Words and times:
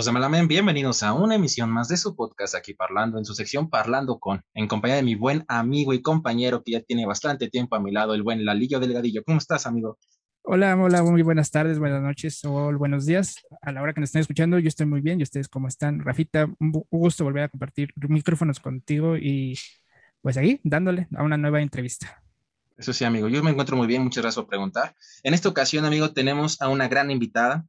Hijos 0.00 0.06
de 0.06 0.12
Malamén, 0.12 0.48
bienvenidos 0.48 1.02
a 1.02 1.12
una 1.12 1.34
emisión 1.34 1.68
más 1.68 1.88
de 1.88 1.98
su 1.98 2.16
podcast 2.16 2.54
aquí 2.54 2.72
parlando 2.72 3.18
en 3.18 3.26
su 3.26 3.34
sección 3.34 3.68
Parlando 3.68 4.18
con, 4.18 4.42
en 4.54 4.66
compañía 4.66 4.96
de 4.96 5.02
mi 5.02 5.14
buen 5.14 5.44
amigo 5.46 5.92
y 5.92 6.00
compañero 6.00 6.62
que 6.64 6.72
ya 6.72 6.80
tiene 6.80 7.04
bastante 7.04 7.50
tiempo 7.50 7.76
a 7.76 7.80
mi 7.80 7.90
lado, 7.92 8.14
el 8.14 8.22
buen 8.22 8.46
Lalillo 8.46 8.80
Delgadillo. 8.80 9.22
¿Cómo 9.22 9.36
estás, 9.36 9.66
amigo? 9.66 9.98
Hola, 10.40 10.74
hola, 10.74 11.02
muy 11.02 11.20
buenas 11.20 11.50
tardes, 11.50 11.78
buenas 11.78 12.00
noches 12.00 12.42
o 12.46 12.72
buenos 12.78 13.04
días. 13.04 13.44
A 13.60 13.72
la 13.72 13.82
hora 13.82 13.92
que 13.92 14.00
nos 14.00 14.08
estén 14.08 14.22
escuchando, 14.22 14.58
yo 14.58 14.68
estoy 14.68 14.86
muy 14.86 15.02
bien. 15.02 15.20
¿Y 15.20 15.22
ustedes 15.22 15.48
cómo 15.48 15.68
están? 15.68 16.00
Rafita, 16.00 16.46
un 16.58 16.72
gusto 16.90 17.24
volver 17.24 17.42
a 17.42 17.48
compartir 17.50 17.92
micrófonos 17.96 18.58
contigo 18.58 19.18
y 19.18 19.58
pues 20.22 20.38
ahí, 20.38 20.62
dándole 20.64 21.08
a 21.14 21.22
una 21.24 21.36
nueva 21.36 21.60
entrevista. 21.60 22.22
Eso 22.78 22.94
sí, 22.94 23.04
amigo, 23.04 23.28
yo 23.28 23.42
me 23.42 23.50
encuentro 23.50 23.76
muy 23.76 23.86
bien, 23.86 24.02
muchas 24.02 24.22
gracias 24.22 24.42
por 24.42 24.48
preguntar. 24.48 24.94
En 25.24 25.34
esta 25.34 25.50
ocasión, 25.50 25.84
amigo, 25.84 26.14
tenemos 26.14 26.62
a 26.62 26.70
una 26.70 26.88
gran 26.88 27.10
invitada, 27.10 27.66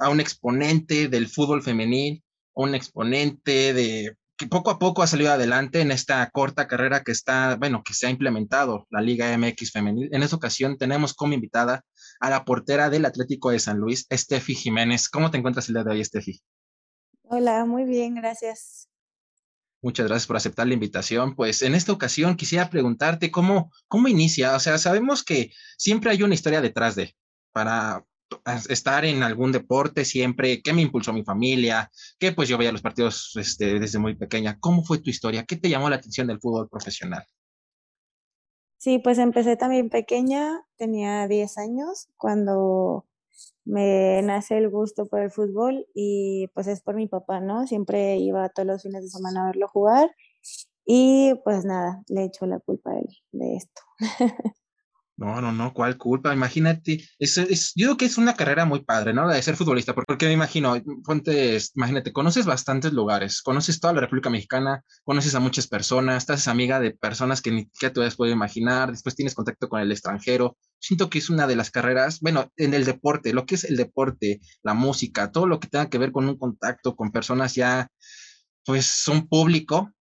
a 0.00 0.08
un 0.08 0.18
exponente 0.18 1.08
del 1.08 1.28
fútbol 1.28 1.62
femenil, 1.62 2.24
un 2.54 2.74
exponente 2.74 3.72
de 3.72 4.16
que 4.36 4.46
poco 4.46 4.70
a 4.70 4.78
poco 4.78 5.02
ha 5.02 5.06
salido 5.06 5.30
adelante 5.30 5.82
en 5.82 5.90
esta 5.90 6.28
corta 6.30 6.66
carrera 6.66 7.02
que 7.04 7.12
está, 7.12 7.56
bueno, 7.56 7.82
que 7.84 7.92
se 7.92 8.06
ha 8.06 8.10
implementado 8.10 8.86
la 8.88 9.02
Liga 9.02 9.36
MX 9.36 9.70
femenil. 9.70 10.08
En 10.12 10.22
esta 10.22 10.36
ocasión 10.36 10.78
tenemos 10.78 11.12
como 11.12 11.34
invitada 11.34 11.84
a 12.20 12.30
la 12.30 12.46
portera 12.46 12.88
del 12.88 13.04
Atlético 13.04 13.50
de 13.50 13.58
San 13.58 13.76
Luis, 13.76 14.06
Estefi 14.08 14.54
Jiménez. 14.54 15.10
¿Cómo 15.10 15.30
te 15.30 15.36
encuentras 15.36 15.68
el 15.68 15.74
día 15.74 15.84
de 15.84 15.90
hoy, 15.90 16.00
Estefi? 16.00 16.40
Hola, 17.24 17.66
muy 17.66 17.84
bien, 17.84 18.14
gracias. 18.14 18.88
Muchas 19.82 20.06
gracias 20.06 20.26
por 20.26 20.36
aceptar 20.36 20.66
la 20.66 20.74
invitación. 20.74 21.36
Pues 21.36 21.60
en 21.60 21.74
esta 21.74 21.92
ocasión 21.92 22.34
quisiera 22.34 22.70
preguntarte 22.70 23.30
cómo, 23.30 23.70
cómo 23.88 24.08
inicia. 24.08 24.56
O 24.56 24.60
sea, 24.60 24.78
sabemos 24.78 25.22
que 25.22 25.50
siempre 25.76 26.12
hay 26.12 26.22
una 26.22 26.34
historia 26.34 26.62
detrás 26.62 26.96
de, 26.96 27.14
para, 27.52 28.06
estar 28.68 29.04
en 29.04 29.22
algún 29.22 29.52
deporte 29.52 30.04
siempre, 30.04 30.62
qué 30.62 30.72
me 30.72 30.82
impulsó 30.82 31.12
mi 31.12 31.24
familia, 31.24 31.90
que 32.18 32.32
pues 32.32 32.48
yo 32.48 32.58
veía 32.58 32.72
los 32.72 32.82
partidos 32.82 33.32
este, 33.36 33.78
desde 33.78 33.98
muy 33.98 34.14
pequeña. 34.14 34.58
¿Cómo 34.60 34.84
fue 34.84 34.98
tu 34.98 35.10
historia? 35.10 35.44
¿Qué 35.44 35.56
te 35.56 35.68
llamó 35.68 35.90
la 35.90 35.96
atención 35.96 36.26
del 36.26 36.40
fútbol 36.40 36.68
profesional? 36.68 37.24
Sí, 38.78 38.98
pues 38.98 39.18
empecé 39.18 39.56
también 39.56 39.90
pequeña, 39.90 40.64
tenía 40.76 41.28
10 41.28 41.58
años 41.58 42.08
cuando 42.16 43.06
me 43.64 44.22
nace 44.22 44.56
el 44.56 44.70
gusto 44.70 45.06
por 45.06 45.20
el 45.20 45.30
fútbol 45.30 45.86
y 45.94 46.48
pues 46.54 46.66
es 46.66 46.80
por 46.80 46.94
mi 46.94 47.06
papá, 47.06 47.40
¿no? 47.40 47.66
Siempre 47.66 48.16
iba 48.16 48.48
todos 48.48 48.66
los 48.66 48.82
fines 48.82 49.02
de 49.02 49.10
semana 49.10 49.42
a 49.42 49.46
verlo 49.48 49.68
jugar 49.68 50.14
y 50.86 51.34
pues 51.44 51.64
nada, 51.64 52.02
le 52.08 52.24
echo 52.24 52.46
la 52.46 52.58
culpa 52.58 52.92
a 52.92 52.98
él 53.00 53.08
de 53.32 53.56
esto. 53.56 53.82
No, 55.20 55.38
no, 55.42 55.52
no, 55.52 55.74
¿cuál 55.74 55.98
culpa? 55.98 56.32
Imagínate, 56.32 57.04
es, 57.18 57.36
es, 57.36 57.72
yo 57.76 57.88
creo 57.88 57.96
que 57.98 58.04
es 58.06 58.16
una 58.16 58.34
carrera 58.34 58.64
muy 58.64 58.82
padre, 58.82 59.12
¿no? 59.12 59.26
La 59.26 59.34
de 59.34 59.42
ser 59.42 59.54
futbolista, 59.54 59.94
porque 59.94 60.24
me 60.24 60.32
imagino, 60.32 60.74
fuentes, 61.04 61.72
imagínate, 61.76 62.10
conoces 62.10 62.46
bastantes 62.46 62.94
lugares, 62.94 63.42
conoces 63.42 63.80
toda 63.80 63.92
la 63.92 64.00
República 64.00 64.30
Mexicana, 64.30 64.82
conoces 65.04 65.34
a 65.34 65.40
muchas 65.40 65.66
personas, 65.66 66.22
estás 66.22 66.48
amiga 66.48 66.80
de 66.80 66.92
personas 66.92 67.42
que 67.42 67.50
ni 67.50 67.64
siquiera 67.64 67.92
te 67.92 68.02
has 68.02 68.16
podido 68.16 68.34
imaginar, 68.34 68.92
después 68.92 69.14
tienes 69.14 69.34
contacto 69.34 69.68
con 69.68 69.82
el 69.82 69.92
extranjero. 69.92 70.56
Siento 70.78 71.10
que 71.10 71.18
es 71.18 71.28
una 71.28 71.46
de 71.46 71.56
las 71.56 71.70
carreras, 71.70 72.20
bueno, 72.20 72.50
en 72.56 72.72
el 72.72 72.86
deporte, 72.86 73.34
lo 73.34 73.44
que 73.44 73.56
es 73.56 73.64
el 73.64 73.76
deporte, 73.76 74.40
la 74.62 74.72
música, 74.72 75.30
todo 75.30 75.46
lo 75.46 75.60
que 75.60 75.68
tenga 75.68 75.90
que 75.90 75.98
ver 75.98 76.12
con 76.12 76.30
un 76.30 76.38
contacto 76.38 76.96
con 76.96 77.12
personas 77.12 77.54
ya, 77.54 77.88
pues, 78.64 79.06
un 79.06 79.28
público, 79.28 79.92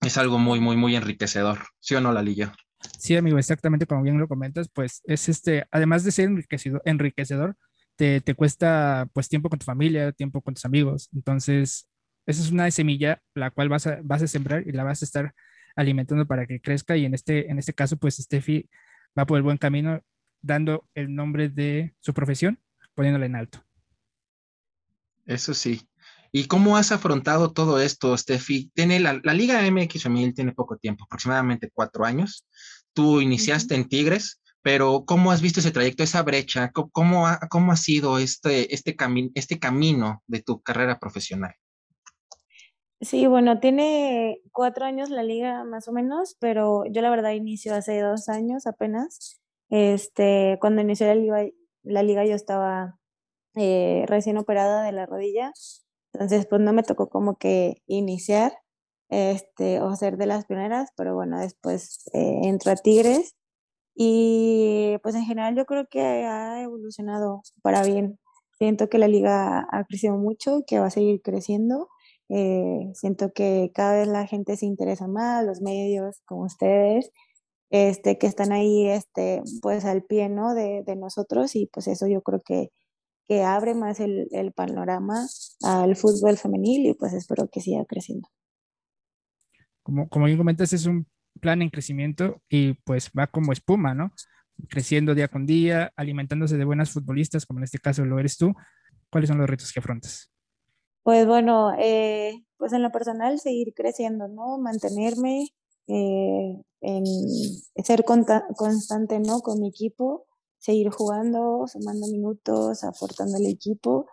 es 0.00 0.16
algo 0.16 0.38
muy, 0.38 0.58
muy, 0.58 0.76
muy 0.76 0.96
enriquecedor, 0.96 1.66
¿sí 1.80 1.94
o 1.96 2.00
no, 2.00 2.12
Lalilla? 2.12 2.54
Sí, 2.98 3.16
amigo, 3.16 3.38
exactamente 3.38 3.86
como 3.86 4.02
bien 4.02 4.18
lo 4.18 4.28
comentas, 4.28 4.68
pues 4.72 5.02
es 5.04 5.28
este, 5.28 5.66
además 5.70 6.04
de 6.04 6.12
ser 6.12 6.30
enriquecedor, 6.84 7.56
te, 7.96 8.20
te, 8.20 8.34
cuesta 8.34 9.08
pues 9.12 9.28
tiempo 9.28 9.48
con 9.48 9.58
tu 9.58 9.64
familia, 9.64 10.12
tiempo 10.12 10.40
con 10.40 10.54
tus 10.54 10.64
amigos. 10.64 11.08
Entonces, 11.12 11.88
esa 12.26 12.42
es 12.42 12.50
una 12.50 12.70
semilla 12.70 13.20
la 13.34 13.50
cual 13.50 13.68
vas 13.68 13.86
a, 13.86 13.98
vas 14.02 14.22
a 14.22 14.26
sembrar 14.26 14.66
y 14.66 14.72
la 14.72 14.84
vas 14.84 15.02
a 15.02 15.04
estar 15.04 15.34
alimentando 15.76 16.26
para 16.26 16.46
que 16.46 16.60
crezca 16.60 16.96
y 16.96 17.04
en 17.04 17.14
este, 17.14 17.50
en 17.50 17.58
este 17.58 17.72
caso, 17.72 17.96
pues 17.96 18.16
Steffi 18.16 18.68
va 19.18 19.26
por 19.26 19.36
el 19.36 19.42
buen 19.42 19.58
camino 19.58 20.00
dando 20.40 20.88
el 20.94 21.14
nombre 21.14 21.48
de 21.48 21.94
su 22.00 22.14
profesión, 22.14 22.58
poniéndola 22.94 23.26
en 23.26 23.36
alto. 23.36 23.64
Eso 25.26 25.54
sí. 25.54 25.88
¿Y 26.34 26.46
cómo 26.46 26.78
has 26.78 26.92
afrontado 26.92 27.52
todo 27.52 27.78
esto, 27.78 28.16
Steffi? 28.16 28.70
Tiene 28.74 29.00
la, 29.00 29.20
la 29.22 29.34
Liga 29.34 29.60
MX 29.70 30.04
Femenil 30.04 30.34
tiene 30.34 30.52
poco 30.52 30.78
tiempo, 30.78 31.04
aproximadamente 31.04 31.70
cuatro 31.72 32.06
años. 32.06 32.46
Tú 32.94 33.20
iniciaste 33.20 33.74
en 33.74 33.86
Tigres, 33.86 34.40
pero 34.62 35.04
¿cómo 35.04 35.30
has 35.30 35.42
visto 35.42 35.60
ese 35.60 35.72
trayecto, 35.72 36.02
esa 36.02 36.22
brecha? 36.22 36.70
¿Cómo, 36.72 37.26
ha, 37.26 37.38
cómo 37.50 37.72
ha 37.72 37.76
sido 37.76 38.18
este, 38.18 38.74
este, 38.74 38.96
este 39.34 39.58
camino 39.58 40.22
de 40.26 40.40
tu 40.40 40.62
carrera 40.62 40.98
profesional? 40.98 41.54
Sí, 43.02 43.26
bueno, 43.26 43.58
tiene 43.58 44.40
cuatro 44.52 44.86
años 44.86 45.10
la 45.10 45.24
liga 45.24 45.64
más 45.64 45.88
o 45.88 45.92
menos, 45.92 46.36
pero 46.38 46.84
yo 46.86 47.02
la 47.02 47.10
verdad 47.10 47.32
inicio 47.32 47.74
hace 47.74 48.00
dos 48.00 48.28
años 48.28 48.66
apenas. 48.66 49.40
Este, 49.68 50.56
cuando 50.60 50.80
inició 50.80 51.08
la 51.08 51.14
liga, 51.16 51.46
la 51.82 52.02
liga 52.02 52.24
yo 52.24 52.34
estaba 52.34 52.98
eh, 53.54 54.04
recién 54.06 54.38
operada 54.38 54.84
de 54.84 54.92
la 54.92 55.06
rodilla, 55.06 55.52
entonces 56.12 56.46
pues 56.48 56.60
no 56.60 56.72
me 56.72 56.82
tocó 56.82 57.08
como 57.08 57.36
que 57.36 57.76
iniciar, 57.86 58.52
este, 59.08 59.80
o 59.80 59.94
ser 59.96 60.16
de 60.16 60.26
las 60.26 60.46
pioneras, 60.46 60.90
pero 60.96 61.14
bueno, 61.14 61.38
después 61.40 62.08
eh, 62.14 62.40
entró 62.44 62.72
a 62.72 62.76
Tigres 62.76 63.36
y 63.94 64.96
pues 65.02 65.14
en 65.14 65.24
general 65.24 65.56
yo 65.56 65.66
creo 65.66 65.86
que 65.90 66.00
ha 66.00 66.62
evolucionado 66.62 67.42
para 67.62 67.82
bien. 67.84 68.18
Siento 68.58 68.88
que 68.88 68.98
la 68.98 69.08
liga 69.08 69.66
ha 69.70 69.84
crecido 69.84 70.16
mucho, 70.16 70.62
que 70.66 70.78
va 70.78 70.86
a 70.86 70.90
seguir 70.90 71.20
creciendo. 71.22 71.88
Eh, 72.28 72.90
siento 72.94 73.32
que 73.34 73.70
cada 73.74 73.94
vez 73.98 74.08
la 74.08 74.26
gente 74.26 74.56
se 74.56 74.66
interesa 74.66 75.08
más, 75.08 75.44
los 75.44 75.60
medios 75.60 76.22
como 76.26 76.44
ustedes, 76.44 77.10
este, 77.70 78.18
que 78.18 78.26
están 78.26 78.52
ahí 78.52 78.88
este, 78.88 79.42
pues 79.62 79.84
al 79.84 80.04
pie 80.04 80.28
¿no? 80.28 80.54
de, 80.54 80.82
de 80.86 80.96
nosotros 80.96 81.56
y 81.56 81.66
pues 81.66 81.88
eso 81.88 82.06
yo 82.06 82.22
creo 82.22 82.40
que, 82.44 82.70
que 83.32 83.42
abre 83.42 83.74
más 83.74 83.98
el, 83.98 84.28
el 84.30 84.52
panorama 84.52 85.26
al 85.62 85.96
fútbol 85.96 86.36
femenil 86.36 86.86
y 86.86 86.94
pues 86.94 87.14
espero 87.14 87.48
que 87.48 87.60
siga 87.60 87.84
creciendo 87.86 88.28
como, 89.82 90.08
como 90.08 90.26
bien 90.26 90.38
comentas, 90.38 90.72
es 90.72 90.86
un 90.86 91.06
plan 91.40 91.62
en 91.62 91.70
crecimiento 91.70 92.40
y 92.48 92.74
pues 92.74 93.10
va 93.18 93.26
como 93.26 93.52
espuma, 93.52 93.94
¿no? 93.94 94.12
Creciendo 94.68 95.14
día 95.14 95.28
con 95.28 95.46
día, 95.46 95.92
alimentándose 95.96 96.56
de 96.56 96.64
buenas 96.64 96.90
futbolistas, 96.90 97.46
como 97.46 97.60
en 97.60 97.64
este 97.64 97.78
caso 97.78 98.04
lo 98.04 98.18
eres 98.18 98.36
tú. 98.36 98.54
¿Cuáles 99.10 99.28
son 99.28 99.38
los 99.38 99.48
retos 99.48 99.72
que 99.72 99.80
afrontas? 99.80 100.30
Pues 101.02 101.26
bueno, 101.26 101.72
eh, 101.78 102.44
pues 102.56 102.72
en 102.72 102.82
lo 102.82 102.92
personal 102.92 103.40
seguir 103.40 103.74
creciendo, 103.74 104.28
¿no? 104.28 104.58
Mantenerme, 104.58 105.48
eh, 105.88 106.62
en 106.80 107.04
ser 107.84 108.04
constante, 108.04 109.18
¿no? 109.18 109.40
Con 109.40 109.60
mi 109.60 109.68
equipo, 109.68 110.26
seguir 110.62 110.90
jugando, 110.90 111.66
sumando 111.66 112.06
minutos, 112.06 112.84
aportando 112.84 113.36
al 113.36 113.46
equipo. 113.46 114.06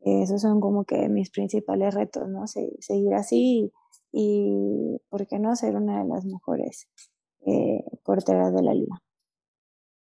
esos 0.00 0.40
son 0.40 0.60
como 0.60 0.84
que 0.84 1.08
mis 1.08 1.30
principales 1.30 1.94
retos, 1.94 2.28
¿no? 2.28 2.46
seguir 2.46 3.14
así 3.14 3.72
y, 4.12 4.98
¿por 5.10 5.26
qué 5.26 5.38
no 5.40 5.54
ser 5.56 5.74
una 5.74 6.02
de 6.02 6.08
las 6.08 6.24
mejores 6.24 6.88
eh, 7.44 7.82
porteras 8.04 8.54
de 8.54 8.62
la 8.62 8.72
liga? 8.72 9.02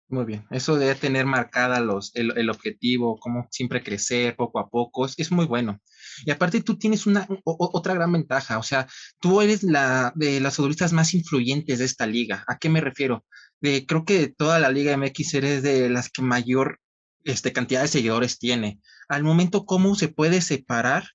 Muy 0.10 0.26
bien, 0.26 0.46
eso 0.52 0.76
de 0.78 0.94
tener 0.96 1.26
marcada 1.26 1.80
los, 1.80 2.16
el, 2.16 2.38
el, 2.38 2.50
objetivo, 2.50 3.20
como 3.20 3.48
siempre 3.52 3.84
crecer 3.84 4.38
poco 4.38 4.60
a 4.60 4.70
poco, 4.70 5.06
es, 5.06 5.16
es, 5.18 5.32
muy 5.32 5.46
bueno. 5.46 5.82
Y 6.26 6.32
aparte 6.32 6.62
tú 6.62 6.78
tienes 6.78 7.06
una 7.08 7.28
otra 7.44 7.94
gran 7.94 8.14
ventaja, 8.14 8.58
o 8.58 8.64
sea, 8.64 8.88
tú 9.20 9.42
eres 9.42 9.64
la 9.64 10.14
de 10.16 10.40
las 10.40 10.56
futbolistas 10.56 10.94
más 10.94 11.14
influyentes 11.14 11.80
de 11.80 11.86
esta 11.86 12.08
liga. 12.08 12.46
¿A 12.48 12.58
qué 12.58 12.70
me 12.70 12.80
refiero? 12.80 13.26
Creo 13.62 14.06
que 14.06 14.28
toda 14.28 14.60
la 14.60 14.70
Liga 14.70 14.96
MX 14.96 15.34
eres 15.34 15.64
de 15.64 15.90
las 15.90 16.10
que 16.10 16.22
mayor 16.22 16.80
este, 17.24 17.54
cantidad 17.54 17.82
de 17.82 17.88
seguidores 17.88 18.40
tiene. 18.40 18.80
Al 19.10 19.24
momento, 19.24 19.66
¿cómo 19.66 19.96
se 19.96 20.08
puede 20.08 20.42
separar 20.42 21.06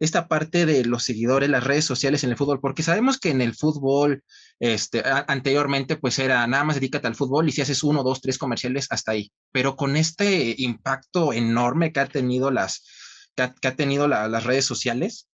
esta 0.00 0.28
parte 0.28 0.64
de 0.64 0.84
los 0.86 1.04
seguidores, 1.04 1.50
las 1.50 1.62
redes 1.62 1.84
sociales 1.84 2.24
en 2.24 2.30
el 2.30 2.36
fútbol, 2.36 2.58
porque 2.60 2.82
sabemos 2.82 3.18
que 3.18 3.30
en 3.30 3.42
el 3.42 3.54
fútbol, 3.54 4.24
este, 4.58 5.02
anteriormente, 5.04 5.96
pues 5.96 6.18
era 6.18 6.46
nada 6.46 6.64
más 6.64 6.76
dedícate 6.76 7.06
al 7.06 7.14
fútbol 7.14 7.48
y 7.48 7.52
si 7.52 7.60
haces 7.60 7.82
uno, 7.82 8.02
dos, 8.02 8.22
tres 8.22 8.38
comerciales, 8.38 8.86
hasta 8.88 9.12
ahí. 9.12 9.30
Pero 9.52 9.76
con 9.76 9.96
este 9.96 10.54
impacto 10.56 11.34
enorme 11.34 11.92
que 11.92 12.00
ha 12.00 12.06
tenido 12.06 12.50
las, 12.50 12.82
que 13.36 13.68
ha, 13.68 13.76
tenido 13.76 14.08
la, 14.08 14.26
las 14.26 14.44
redes 14.44 14.64
sociales, 14.64 15.28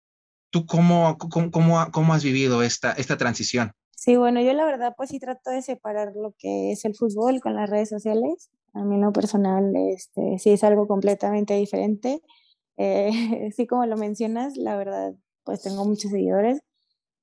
¿tú 0.51 0.67
cómo, 0.67 1.17
cómo, 1.17 1.53
cómo, 1.53 1.91
cómo 1.93 2.15
has 2.15 2.25
vivido 2.25 2.65
esta, 2.65 2.91
esta 2.93 3.17
transición? 3.17 3.73
Sí, 4.07 4.15
bueno, 4.17 4.41
yo 4.41 4.53
la 4.53 4.65
verdad 4.65 4.95
pues 4.97 5.11
sí 5.11 5.19
trato 5.19 5.51
de 5.51 5.63
separar 5.63 6.13
lo 6.15 6.33
que 6.39 6.71
es 6.71 6.85
el 6.85 6.95
fútbol 6.95 7.41
con 7.41 7.57
las 7.57 7.69
redes 7.69 7.89
sociales. 7.89 8.51
A 8.73 8.85
mí 8.85 8.95
en 8.95 9.01
lo 9.01 9.13
personal 9.13 9.73
este, 9.77 10.39
sí 10.39 10.51
es 10.51 10.63
algo 10.63 10.87
completamente 10.87 11.55
diferente. 11.55 12.23
Eh, 12.77 13.11
sí, 13.57 13.67
como 13.67 13.85
lo 13.87 13.97
mencionas, 13.97 14.57
la 14.57 14.77
verdad, 14.77 15.15
pues 15.45 15.63
tengo 15.63 15.85
muchos 15.85 16.13
seguidores 16.13 16.61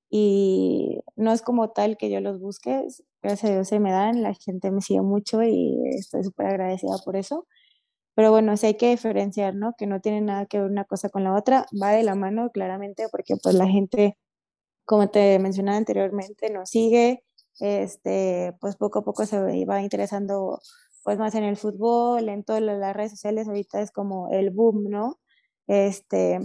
y 0.09 0.99
no 1.17 1.33
es 1.33 1.41
como 1.43 1.71
tal 1.71 1.97
que 1.97 2.09
yo 2.11 2.21
los 2.21 2.39
busque, 2.41 2.85
gracias 3.23 3.51
a 3.51 3.55
Dios 3.55 3.67
se 3.69 3.79
me 3.79 3.91
dan, 3.91 4.23
la 4.23 4.33
gente 4.35 4.71
me 4.71 4.81
sigue 4.81 5.01
mucho 5.01 5.43
y 5.43 5.77
estoy 5.97 6.23
súper 6.25 6.47
agradecida 6.47 6.97
por 7.05 7.15
eso. 7.17 7.47
Pero 8.15 8.31
bueno, 8.31 8.57
sí 8.57 8.67
hay 8.67 8.75
que 8.77 8.89
diferenciar, 8.91 9.55
¿no? 9.55 9.73
Que 9.77 9.87
no 9.87 10.01
tiene 10.01 10.21
nada 10.21 10.45
que 10.45 10.59
ver 10.59 10.69
una 10.69 10.85
cosa 10.85 11.09
con 11.09 11.23
la 11.23 11.33
otra, 11.35 11.65
va 11.81 11.91
de 11.91 12.03
la 12.03 12.15
mano 12.15 12.51
claramente 12.51 13.07
porque 13.11 13.35
pues 13.41 13.55
la 13.55 13.67
gente, 13.67 14.17
como 14.85 15.09
te 15.09 15.39
mencionaba 15.39 15.77
anteriormente, 15.77 16.49
nos 16.49 16.69
sigue, 16.69 17.23
este, 17.59 18.55
pues 18.59 18.75
poco 18.75 18.99
a 18.99 19.03
poco 19.03 19.25
se 19.25 19.65
va 19.65 19.81
interesando 19.81 20.59
pues 21.03 21.17
más 21.19 21.35
en 21.35 21.43
el 21.43 21.57
fútbol, 21.57 22.29
en 22.29 22.43
todas 22.43 22.61
las 22.61 22.95
redes 22.95 23.11
sociales, 23.11 23.47
ahorita 23.47 23.81
es 23.81 23.91
como 23.91 24.29
el 24.31 24.51
boom, 24.51 24.89
¿no? 24.89 25.19
Este, 25.67 26.39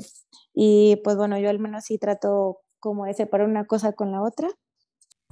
y 0.52 1.00
pues 1.05 1.17
bueno, 1.17 1.38
yo 1.38 1.49
al 1.49 1.58
menos 1.58 1.85
sí 1.85 1.99
trato 1.99 2.61
como 2.81 3.06
de 3.06 3.14
separar 3.14 3.49
una 3.49 3.67
cosa 3.67 3.93
con 3.93 4.12
la 4.12 4.23
otra. 4.23 4.49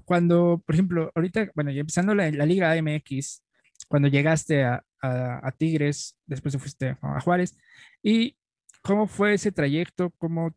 Cuando, 0.05 0.63
por 0.65 0.75
ejemplo, 0.75 1.11
ahorita, 1.15 1.51
bueno, 1.55 1.73
ya 1.73 1.81
empezando 1.81 2.15
la, 2.15 2.31
la 2.31 2.47
Liga 2.47 2.77
MX, 2.77 3.43
cuando 3.89 4.09
llegaste 4.09 4.65
a, 4.65 4.85
a, 5.03 5.53
Tigres, 5.53 6.17
después 6.27 6.53
te 6.53 6.59
fuiste 6.59 6.97
a 7.01 7.21
Juárez, 7.21 7.57
¿y 8.03 8.37
cómo 8.83 9.07
fue 9.07 9.35
ese 9.35 9.53
trayecto? 9.53 10.11
¿Cómo, 10.19 10.55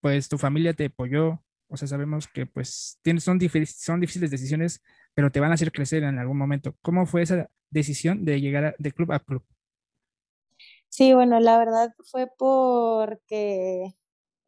pues, 0.00 0.28
tu 0.28 0.38
familia 0.38 0.74
te 0.74 0.86
apoyó? 0.86 1.42
O 1.70 1.76
sea, 1.76 1.86
sabemos 1.86 2.26
que, 2.26 2.46
pues, 2.46 2.98
son, 3.04 3.38
son 3.64 4.00
difíciles 4.00 4.30
decisiones, 4.30 4.82
pero 5.14 5.30
te 5.30 5.38
van 5.38 5.52
a 5.52 5.54
hacer 5.54 5.70
crecer 5.70 6.02
en 6.02 6.18
algún 6.18 6.36
momento. 6.36 6.74
¿Cómo 6.82 7.06
fue 7.06 7.22
esa 7.22 7.48
decisión 7.70 8.24
de 8.24 8.40
llegar 8.40 8.74
de 8.76 8.92
club 8.92 9.12
a 9.12 9.20
club? 9.20 9.44
Sí, 10.88 11.14
bueno, 11.14 11.38
la 11.38 11.58
verdad 11.58 11.94
fue 12.10 12.28
porque, 12.36 13.94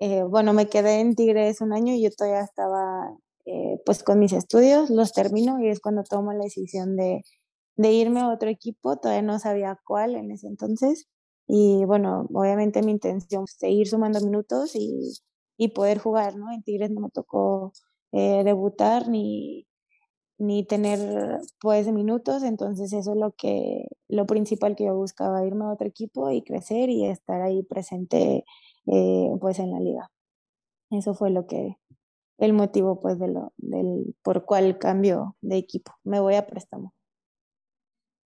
eh, 0.00 0.22
bueno, 0.24 0.52
me 0.52 0.68
quedé 0.68 0.98
en 0.98 1.14
Tigres 1.14 1.60
un 1.60 1.72
año 1.72 1.94
y 1.94 2.02
yo 2.02 2.10
todavía 2.10 2.42
estaba, 2.42 3.16
eh, 3.44 3.80
pues, 3.86 4.02
con 4.02 4.18
mis 4.18 4.32
estudios, 4.32 4.90
los 4.90 5.12
termino 5.12 5.60
y 5.60 5.68
es 5.68 5.78
cuando 5.78 6.02
tomo 6.02 6.32
la 6.32 6.42
decisión 6.42 6.96
de, 6.96 7.22
de 7.76 7.92
irme 7.92 8.20
a 8.20 8.30
otro 8.30 8.48
equipo, 8.48 8.96
todavía 8.98 9.22
no 9.22 9.38
sabía 9.38 9.78
cuál 9.84 10.16
en 10.16 10.32
ese 10.32 10.48
entonces. 10.48 11.08
Y 11.46 11.84
bueno, 11.84 12.26
obviamente 12.32 12.82
mi 12.82 12.92
intención 12.92 13.44
es 13.44 13.52
seguir 13.58 13.86
sumando 13.88 14.20
minutos 14.20 14.74
y, 14.74 15.12
y 15.56 15.68
poder 15.68 15.98
jugar, 15.98 16.36
¿no? 16.36 16.52
En 16.52 16.62
Tigres 16.62 16.90
no 16.90 17.00
me 17.00 17.10
tocó 17.10 17.72
eh, 18.12 18.42
debutar 18.44 19.08
ni, 19.08 19.66
ni 20.38 20.64
tener 20.64 21.40
pues 21.60 21.86
minutos, 21.88 22.42
entonces 22.42 22.92
eso 22.92 23.12
es 23.12 23.16
lo 23.16 23.32
que 23.32 23.86
lo 24.08 24.26
principal 24.26 24.76
que 24.76 24.84
yo 24.84 24.94
buscaba, 24.94 25.46
irme 25.46 25.64
a 25.64 25.72
otro 25.72 25.86
equipo 25.86 26.30
y 26.30 26.42
crecer 26.42 26.90
y 26.90 27.06
estar 27.06 27.42
ahí 27.42 27.62
presente 27.62 28.44
eh, 28.86 29.30
pues 29.40 29.58
en 29.58 29.70
la 29.70 29.80
liga. 29.80 30.10
Eso 30.90 31.14
fue 31.14 31.30
lo 31.30 31.46
que 31.46 31.76
el 32.38 32.52
motivo 32.52 33.00
pues 33.00 33.18
de 33.18 33.28
lo 33.28 33.52
del 33.56 34.16
por 34.22 34.44
cuál 34.44 34.78
cambio 34.78 35.36
de 35.40 35.56
equipo. 35.58 35.92
Me 36.02 36.20
voy 36.20 36.34
a 36.34 36.46
préstamo. 36.46 36.92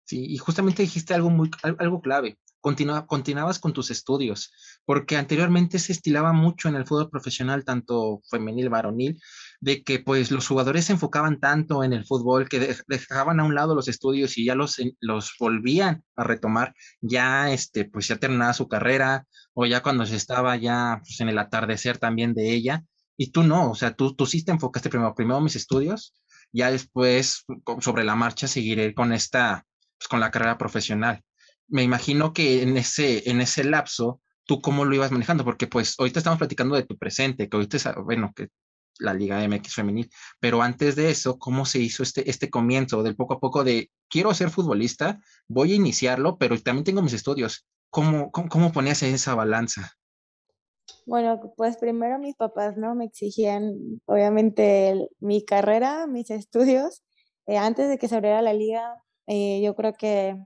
Sí, 0.05 0.25
y 0.25 0.37
justamente 0.37 0.83
dijiste 0.83 1.13
algo 1.13 1.29
muy 1.29 1.49
algo 1.79 2.01
clave. 2.01 2.37
Continua, 2.63 3.05
continuabas 3.07 3.59
con 3.59 3.73
tus 3.73 3.91
estudios, 3.91 4.53
porque 4.85 5.17
anteriormente 5.17 5.79
se 5.79 5.91
estilaba 5.91 6.31
mucho 6.31 6.69
en 6.69 6.75
el 6.75 6.85
fútbol 6.85 7.09
profesional, 7.09 7.65
tanto 7.65 8.21
femenil, 8.31 8.69
varonil, 8.69 9.19
de 9.59 9.83
que 9.83 9.99
pues 9.99 10.31
los 10.31 10.47
jugadores 10.47 10.85
se 10.85 10.93
enfocaban 10.93 11.41
tanto 11.41 11.83
en 11.83 11.91
el 11.91 12.05
fútbol 12.05 12.47
que 12.47 12.77
dejaban 12.87 13.41
a 13.41 13.43
un 13.43 13.53
lado 13.53 13.75
los 13.75 13.89
estudios 13.89 14.37
y 14.37 14.45
ya 14.45 14.55
los, 14.55 14.81
los 15.01 15.33
volvían 15.37 16.05
a 16.15 16.23
retomar 16.23 16.73
ya 17.01 17.51
este 17.51 17.83
pues 17.83 18.07
ya 18.07 18.17
su 18.53 18.69
carrera 18.69 19.27
o 19.53 19.65
ya 19.65 19.83
cuando 19.83 20.05
se 20.05 20.15
estaba 20.15 20.55
ya 20.55 21.01
pues, 21.03 21.19
en 21.19 21.27
el 21.27 21.39
atardecer 21.39 21.97
también 21.97 22.33
de 22.33 22.53
ella 22.53 22.85
y 23.17 23.31
tú 23.31 23.43
no, 23.43 23.71
o 23.71 23.75
sea, 23.75 23.93
tú, 23.93 24.15
tú 24.15 24.25
sí 24.25 24.43
te 24.45 24.51
enfocaste 24.51 24.89
primero, 24.89 25.41
mis 25.41 25.55
estudios, 25.57 26.13
ya 26.53 26.71
después 26.71 27.45
sobre 27.81 28.03
la 28.03 28.15
marcha 28.15 28.47
seguiré 28.47 28.93
con 28.93 29.11
esta, 29.11 29.65
pues 29.97 30.07
con 30.07 30.19
la 30.19 30.31
carrera 30.31 30.57
profesional. 30.57 31.23
Me 31.67 31.83
imagino 31.83 32.33
que 32.33 32.61
en 32.61 32.77
ese, 32.77 33.29
en 33.29 33.41
ese 33.41 33.63
lapso, 33.63 34.21
tú 34.45 34.61
cómo 34.61 34.85
lo 34.85 34.95
ibas 34.95 35.11
manejando, 35.11 35.43
porque 35.43 35.67
pues 35.67 35.95
ahorita 35.97 36.19
estamos 36.19 36.39
platicando 36.39 36.75
de 36.75 36.83
tu 36.83 36.97
presente, 36.97 37.49
que 37.49 37.57
ahorita, 37.57 37.95
bueno, 38.01 38.31
que 38.35 38.49
la 38.99 39.13
Liga 39.13 39.43
MX 39.47 39.73
femenil. 39.73 40.09
Pero 40.39 40.61
antes 40.61 40.95
de 40.95 41.09
eso, 41.09 41.39
¿cómo 41.39 41.65
se 41.65 41.79
hizo 41.79 42.03
este, 42.03 42.29
este 42.29 42.49
comienzo 42.49 43.03
del 43.03 43.15
poco 43.15 43.35
a 43.35 43.39
poco 43.39 43.63
de 43.63 43.89
quiero 44.09 44.33
ser 44.33 44.49
futbolista, 44.49 45.19
voy 45.47 45.73
a 45.73 45.75
iniciarlo, 45.75 46.37
pero 46.37 46.59
también 46.59 46.83
tengo 46.83 47.01
mis 47.01 47.13
estudios? 47.13 47.65
¿Cómo, 47.89 48.31
cómo, 48.31 48.49
cómo 48.49 48.71
ponías 48.71 49.03
esa 49.03 49.35
balanza? 49.35 49.91
Bueno, 51.05 51.53
pues 51.57 51.77
primero 51.77 52.17
mis 52.19 52.35
papás, 52.35 52.77
¿no? 52.77 52.95
Me 52.95 53.05
exigían, 53.05 54.01
obviamente, 54.05 55.09
mi 55.19 55.43
carrera, 55.43 56.07
mis 56.07 56.29
estudios. 56.29 57.03
Eh, 57.45 57.57
antes 57.57 57.89
de 57.89 57.97
que 57.97 58.07
se 58.07 58.15
abriera 58.15 58.41
la 58.41 58.53
liga, 58.53 58.95
eh, 59.27 59.61
yo 59.61 59.75
creo 59.75 59.93
que 59.93 60.37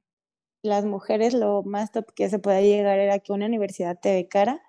las 0.64 0.86
mujeres 0.86 1.34
lo 1.34 1.64
más 1.64 1.92
top 1.92 2.12
que 2.14 2.30
se 2.30 2.40
podía 2.40 2.62
llegar 2.62 3.00
era 3.00 3.20
que 3.20 3.34
una 3.34 3.46
universidad 3.46 4.00
te 4.00 4.14
becara 4.14 4.62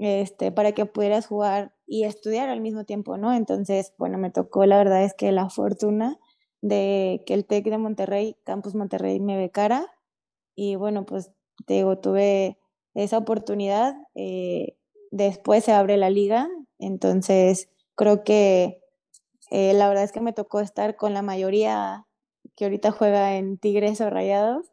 este, 0.00 0.50
para 0.50 0.72
que 0.72 0.86
pudieras 0.86 1.26
jugar 1.26 1.74
y 1.86 2.04
estudiar 2.04 2.48
al 2.48 2.60
mismo 2.60 2.84
tiempo, 2.84 3.18
¿no? 3.18 3.34
Entonces, 3.34 3.92
bueno, 3.98 4.16
me 4.16 4.30
tocó, 4.30 4.64
la 4.64 4.78
verdad 4.78 5.04
es 5.04 5.12
que 5.14 5.30
la 5.30 5.50
fortuna 5.50 6.18
de 6.62 7.22
que 7.26 7.34
el 7.34 7.44
TEC 7.46 7.66
de 7.66 7.78
Monterrey, 7.78 8.36
Campus 8.44 8.74
Monterrey, 8.74 9.20
me 9.20 9.36
becara. 9.36 9.86
Y 10.54 10.76
bueno, 10.76 11.04
pues 11.04 11.30
te 11.66 11.74
digo, 11.74 11.98
tuve 11.98 12.58
esa 12.94 13.18
oportunidad. 13.18 13.94
Eh, 14.14 14.76
después 15.10 15.64
se 15.64 15.72
abre 15.72 15.98
la 15.98 16.10
liga, 16.10 16.48
entonces 16.78 17.68
creo 17.94 18.24
que 18.24 18.80
eh, 19.50 19.74
la 19.74 19.88
verdad 19.88 20.04
es 20.04 20.12
que 20.12 20.20
me 20.20 20.32
tocó 20.32 20.60
estar 20.60 20.96
con 20.96 21.12
la 21.12 21.22
mayoría 21.22 22.06
que 22.56 22.64
ahorita 22.64 22.90
juega 22.92 23.36
en 23.36 23.58
Tigres 23.58 24.00
o 24.00 24.08
Rayados 24.08 24.69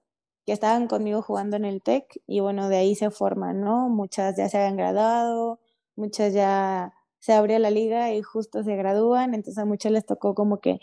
que 0.47 0.53
estaban 0.53 0.87
conmigo 0.87 1.21
jugando 1.21 1.57
en 1.57 1.65
el 1.65 1.81
TEC 1.83 2.21
y 2.25 2.39
bueno, 2.39 2.69
de 2.69 2.77
ahí 2.77 2.95
se 2.95 3.11
forman, 3.11 3.59
¿no? 3.59 3.89
Muchas 3.89 4.37
ya 4.37 4.47
se 4.47 4.57
habían 4.57 4.77
graduado, 4.77 5.59
muchas 5.97 6.33
ya 6.33 6.93
se 7.19 7.33
abrió 7.33 7.59
la 7.59 7.69
liga 7.69 8.13
y 8.13 8.21
justo 8.21 8.63
se 8.63 8.77
gradúan, 8.77 9.33
entonces 9.33 9.57
a 9.57 9.65
muchos 9.65 9.91
les 9.91 10.05
tocó 10.05 10.35
como 10.35 10.61
que 10.61 10.79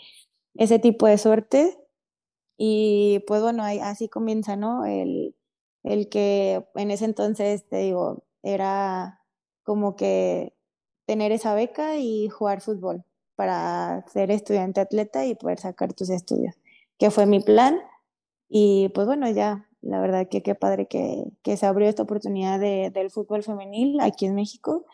ese 0.53 0.77
tipo 0.77 1.07
de 1.07 1.17
suerte 1.17 1.79
y 2.57 3.23
pues 3.27 3.41
bueno, 3.41 3.63
ahí, 3.63 3.79
así 3.79 4.07
comienza, 4.07 4.55
¿no? 4.55 4.85
El, 4.85 5.35
el 5.83 6.09
que 6.09 6.63
en 6.75 6.91
ese 6.91 7.05
entonces, 7.05 7.67
te 7.67 7.77
digo, 7.77 8.23
era 8.43 9.21
como 9.63 9.95
que 9.95 10.53
tener 11.07 11.31
esa 11.31 11.55
beca 11.55 11.97
y 11.97 12.29
jugar 12.29 12.61
fútbol 12.61 13.03
para 13.35 14.05
ser 14.09 14.29
estudiante 14.29 14.79
atleta 14.79 15.25
y 15.25 15.33
poder 15.33 15.59
sacar 15.59 15.93
tus 15.93 16.11
estudios, 16.11 16.53
que 16.99 17.09
fue 17.09 17.25
mi 17.25 17.39
plan 17.39 17.79
y 18.49 18.89
pues 18.89 19.07
bueno, 19.07 19.29
ya, 19.29 19.67
la 19.81 19.99
verdad 19.99 20.27
que 20.29 20.41
qué 20.41 20.55
padre 20.55 20.87
que, 20.87 21.23
que 21.43 21.57
se 21.57 21.65
abrió 21.65 21.87
esta 21.87 22.03
oportunidad 22.03 22.59
de, 22.59 22.91
del 22.93 23.11
fútbol 23.11 23.43
femenil 23.43 23.99
aquí 24.01 24.25
en 24.25 24.35
México 24.35 24.85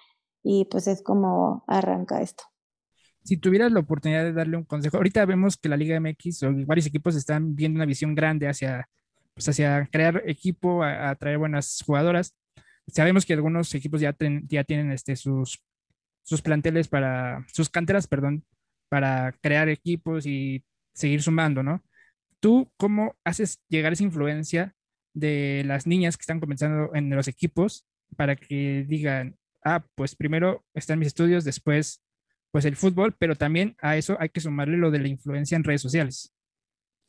y 0.44 0.66
pues 0.66 0.88
es 0.88 1.02
como 1.02 1.64
arranca 1.68 2.22
esto. 2.22 2.44
Si 3.24 3.38
tuvieras 3.38 3.72
la 3.72 3.82
oportunidad 3.82 4.24
de 4.24 4.34
darle 4.34 4.58
un 4.58 4.64
consejo, 4.64 4.98
ahorita 4.98 5.26
vemos 5.26 5.56
que 5.58 5.70
la 5.70 5.78
Liga 5.78 6.00
MX 6.00 6.44
o 6.44 6.54
varios 6.66 6.88
equipos 6.88 7.16
están 7.16 7.56
viendo 7.56 7.78
una 7.78 7.86
visión 7.86 8.16
grande 8.16 8.48
hacia, 8.48 8.90
pues 9.34 9.48
hacia 9.48 9.88
crear 9.92 10.24
equipo, 10.26 10.84
a, 10.84 11.14
traer 11.16 11.38
buenas 11.38 11.84
jugadoras. 11.86 12.36
Sabemos 12.88 13.26
que 13.26 13.34
algunos 13.34 13.74
equipos 13.76 14.02
ya, 14.02 14.16
ya 14.48 14.64
tienen 14.64 14.92
este, 14.92 15.16
sus, 15.16 15.64
sus 16.24 16.42
planteles 16.42 16.88
para, 16.88 17.46
sus 17.54 17.70
canteras, 17.70 18.08
perdón, 18.08 18.44
para 18.90 19.32
crear 19.40 19.70
equipos 19.70 20.26
y 20.26 20.64
seguir 20.94 21.22
sumando, 21.22 21.62
¿no? 21.62 21.84
¿Tú 22.42 22.72
cómo 22.76 23.16
haces 23.24 23.62
llegar 23.70 23.94
esa 23.94 24.04
influencia 24.04 24.76
de 25.14 25.64
las 25.66 25.88
niñas 25.88 26.18
que 26.18 26.24
están 26.24 26.40
comenzando 26.40 26.94
en 26.96 27.10
los 27.12 27.28
equipos 27.28 27.86
para 28.18 28.36
que 28.36 28.84
digan, 28.88 29.38
ah, 29.64 29.86
pues 29.96 30.16
primero 30.16 30.66
están 30.74 31.00
mis 31.00 31.10
estudios, 31.10 31.44
después 31.46 32.04
pues 32.52 32.66
el 32.66 32.76
fútbol, 32.76 33.16
pero 33.18 33.36
también 33.36 33.78
a 33.80 33.96
eso 33.96 34.18
hay 34.20 34.30
que 34.30 34.42
sumarle 34.42 34.78
lo 34.78 34.92
de 34.92 35.00
la 35.00 35.08
influencia 35.08 35.56
en 35.56 35.64
redes 35.64 35.82
sociales. 35.82 36.34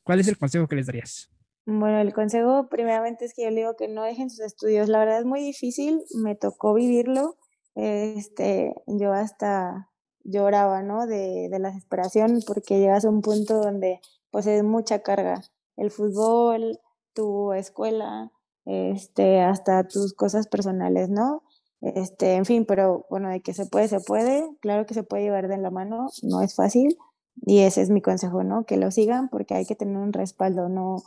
¿Cuál 0.05 0.21
es 0.21 0.29
el 0.29 0.39
consejo 0.39 0.69
que 0.69 0.77
les 0.77 0.87
darías? 0.87 1.31
Bueno, 1.65 2.01
el 2.01 2.13
consejo 2.13 2.69
primeramente 2.69 3.25
es 3.25 3.35
que 3.35 3.45
yo 3.45 3.51
le 3.51 3.57
digo 3.57 3.77
que 3.77 3.89
no 3.89 4.05
dejen 4.05 4.31
sus 4.31 4.41
estudios. 4.41 4.89
La 4.89 4.99
verdad 4.99 5.21
es 5.21 5.25
muy 5.25 5.41
difícil, 5.41 6.03
me 6.15 6.35
tocó 6.35 6.75
vivirlo. 6.75 7.39
Este, 7.75 8.75
yo 8.87 9.13
hasta 9.13 9.89
lloraba, 10.25 10.83
¿no? 10.83 11.07
De, 11.07 11.49
de 11.49 11.59
la 11.59 11.69
desesperación 11.69 12.41
porque 12.47 12.79
llegas 12.79 13.05
a 13.05 13.11
un 13.11 13.23
punto 13.23 13.61
donde 13.61 14.01
pues 14.33 14.49
es 14.49 14.65
mucha 14.65 15.03
carga. 15.03 15.41
El 15.77 15.93
fútbol, 15.93 16.81
tu 17.15 17.53
escuela, 17.53 18.33
este, 18.65 19.41
hasta 19.41 19.87
tus 19.87 20.15
cosas 20.15 20.49
personales, 20.49 21.09
¿no? 21.09 21.45
Este, 21.81 22.35
en 22.35 22.45
fin, 22.45 22.65
pero 22.65 23.07
bueno, 23.11 23.29
de 23.29 23.41
que 23.43 23.55
se 23.55 23.67
puede, 23.67 23.89
se 23.89 24.01
puede, 24.01 24.49
claro 24.61 24.87
que 24.87 24.95
se 24.95 25.03
puede 25.03 25.25
llevar 25.25 25.49
de 25.49 25.59
la 25.59 25.71
mano, 25.71 26.09
no 26.23 26.41
es 26.41 26.55
fácil, 26.55 26.97
y 27.45 27.61
ese 27.61 27.83
es 27.83 27.91
mi 27.91 28.01
consejo, 28.01 28.45
¿no? 28.45 28.65
Que 28.65 28.77
lo 28.77 28.91
sigan 28.91 29.29
porque 29.29 29.55
hay 29.55 29.67
que 29.67 29.75
tener 29.75 29.97
un 29.97 30.13
respaldo, 30.13 30.69
no, 30.69 31.03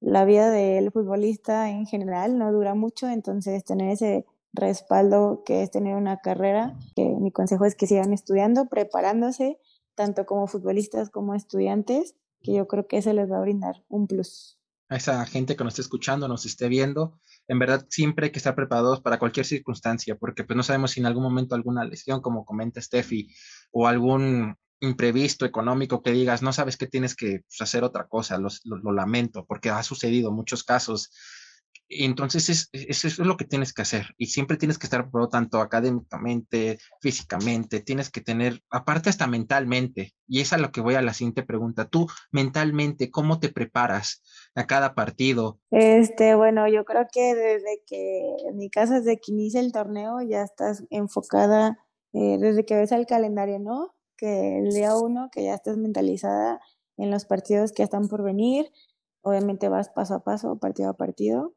la 0.00 0.24
vida 0.24 0.50
del 0.50 0.92
futbolista 0.92 1.70
en 1.70 1.86
general 1.86 2.38
no 2.38 2.52
dura 2.52 2.74
mucho, 2.74 3.08
entonces 3.08 3.64
tener 3.64 3.90
ese 3.90 4.26
respaldo 4.52 5.42
que 5.44 5.62
es 5.62 5.70
tener 5.70 5.96
una 5.96 6.18
carrera, 6.18 6.76
que 6.94 7.04
mi 7.04 7.32
consejo 7.32 7.64
es 7.64 7.74
que 7.74 7.86
sigan 7.86 8.12
estudiando, 8.12 8.66
preparándose, 8.66 9.58
tanto 9.94 10.26
como 10.26 10.46
futbolistas 10.46 11.10
como 11.10 11.34
estudiantes, 11.34 12.14
que 12.42 12.54
yo 12.54 12.66
creo 12.66 12.86
que 12.86 12.98
eso 12.98 13.12
les 13.12 13.30
va 13.30 13.38
a 13.38 13.42
brindar 13.42 13.84
un 13.88 14.06
plus. 14.06 14.58
a 14.90 14.96
esa 14.96 15.24
gente 15.26 15.54
que 15.54 15.64
nos 15.64 15.72
esté 15.72 15.82
escuchando, 15.82 16.28
nos 16.28 16.46
esté 16.46 16.68
viendo, 16.68 17.20
en 17.46 17.58
verdad 17.58 17.86
siempre 17.90 18.26
hay 18.26 18.32
que 18.32 18.38
estar 18.38 18.54
preparados 18.54 19.00
para 19.02 19.18
cualquier 19.18 19.44
circunstancia, 19.44 20.16
porque 20.16 20.44
pues 20.44 20.56
no 20.56 20.62
sabemos 20.62 20.92
si 20.92 21.00
en 21.00 21.06
algún 21.06 21.24
momento 21.24 21.54
alguna 21.54 21.84
lesión, 21.84 22.22
como 22.22 22.44
comenta 22.44 22.80
Steffi, 22.80 23.28
o 23.70 23.86
algún 23.86 24.56
imprevisto 24.80 25.44
económico 25.44 26.02
que 26.02 26.12
digas, 26.12 26.42
no 26.42 26.52
sabes 26.52 26.76
que 26.76 26.86
tienes 26.86 27.14
que 27.16 27.40
pues, 27.40 27.60
hacer 27.60 27.84
otra 27.84 28.06
cosa, 28.06 28.38
lo, 28.38 28.48
lo, 28.64 28.92
lamento, 28.92 29.44
porque 29.46 29.70
ha 29.70 29.82
sucedido 29.82 30.30
muchos 30.30 30.62
casos 30.62 31.10
entonces, 31.90 32.48
es, 32.50 32.68
eso 32.72 33.08
es 33.08 33.18
lo 33.18 33.36
que 33.36 33.46
tienes 33.46 33.72
que 33.72 33.82
hacer. 33.82 34.14
Y 34.18 34.26
siempre 34.26 34.58
tienes 34.58 34.78
que 34.78 34.86
estar 34.86 35.02
preparado 35.02 35.30
tanto 35.30 35.60
académicamente, 35.60 36.78
físicamente, 37.00 37.80
tienes 37.80 38.10
que 38.10 38.20
tener, 38.20 38.62
aparte 38.70 39.08
hasta 39.08 39.26
mentalmente. 39.26 40.12
Y 40.26 40.40
es 40.40 40.52
a 40.52 40.58
lo 40.58 40.70
que 40.70 40.82
voy 40.82 40.96
a 40.96 41.02
la 41.02 41.14
siguiente 41.14 41.42
pregunta. 41.42 41.86
Tú, 41.88 42.06
mentalmente, 42.30 43.10
¿cómo 43.10 43.40
te 43.40 43.48
preparas 43.48 44.22
a 44.54 44.66
cada 44.66 44.94
partido? 44.94 45.60
Este, 45.70 46.34
bueno, 46.34 46.68
yo 46.68 46.84
creo 46.84 47.06
que 47.10 47.34
desde 47.34 47.82
que, 47.86 48.20
en 48.48 48.56
mi 48.58 48.68
caso, 48.68 48.94
desde 48.94 49.18
que 49.18 49.32
inicia 49.32 49.60
el 49.60 49.72
torneo, 49.72 50.20
ya 50.20 50.42
estás 50.42 50.84
enfocada, 50.90 51.78
eh, 52.12 52.36
desde 52.38 52.66
que 52.66 52.76
ves 52.76 52.92
el 52.92 53.06
calendario, 53.06 53.58
¿no? 53.60 53.94
Que 54.16 54.58
el 54.58 54.70
día 54.72 54.94
uno, 54.94 55.30
que 55.32 55.44
ya 55.44 55.54
estás 55.54 55.78
mentalizada 55.78 56.60
en 56.98 57.10
los 57.10 57.24
partidos 57.24 57.72
que 57.72 57.82
están 57.82 58.08
por 58.08 58.22
venir. 58.22 58.70
Obviamente 59.22 59.68
vas 59.68 59.88
paso 59.88 60.14
a 60.14 60.24
paso, 60.24 60.58
partido 60.58 60.90
a 60.90 60.96
partido 60.96 61.54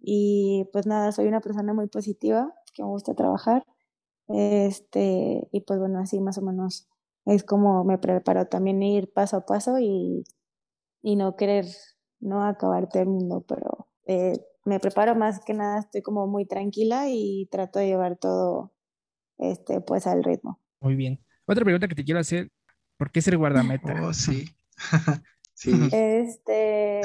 y 0.00 0.68
pues 0.72 0.86
nada, 0.86 1.12
soy 1.12 1.26
una 1.26 1.40
persona 1.40 1.74
muy 1.74 1.88
positiva, 1.88 2.54
que 2.74 2.82
me 2.82 2.88
gusta 2.88 3.14
trabajar. 3.14 3.64
Este, 4.28 5.48
y 5.52 5.60
pues 5.62 5.78
bueno, 5.78 6.00
así 6.00 6.20
más 6.20 6.38
o 6.38 6.42
menos 6.42 6.88
es 7.24 7.44
como 7.44 7.84
me 7.84 7.98
preparo 7.98 8.46
también 8.46 8.82
ir 8.82 9.12
paso 9.12 9.38
a 9.38 9.46
paso 9.46 9.78
y, 9.78 10.24
y 11.02 11.16
no 11.16 11.36
querer 11.36 11.66
no 12.20 12.44
acabarte 12.44 13.00
el 13.00 13.06
mundo, 13.06 13.44
pero 13.46 13.88
eh, 14.06 14.34
me 14.64 14.80
preparo 14.80 15.14
más 15.14 15.40
que 15.44 15.54
nada, 15.54 15.80
estoy 15.80 16.02
como 16.02 16.26
muy 16.26 16.46
tranquila 16.46 17.04
y 17.08 17.48
trato 17.50 17.78
de 17.78 17.86
llevar 17.86 18.16
todo 18.16 18.72
este 19.38 19.80
pues 19.80 20.06
al 20.06 20.24
ritmo. 20.24 20.60
Muy 20.80 20.94
bien. 20.94 21.24
Otra 21.46 21.64
pregunta 21.64 21.88
que 21.88 21.94
te 21.94 22.04
quiero 22.04 22.20
hacer, 22.20 22.50
¿por 22.96 23.10
qué 23.10 23.22
ser 23.22 23.36
guardameta? 23.36 23.94
Oh, 24.02 24.12
sí. 24.12 24.44
sí. 25.54 25.88
Este, 25.92 27.02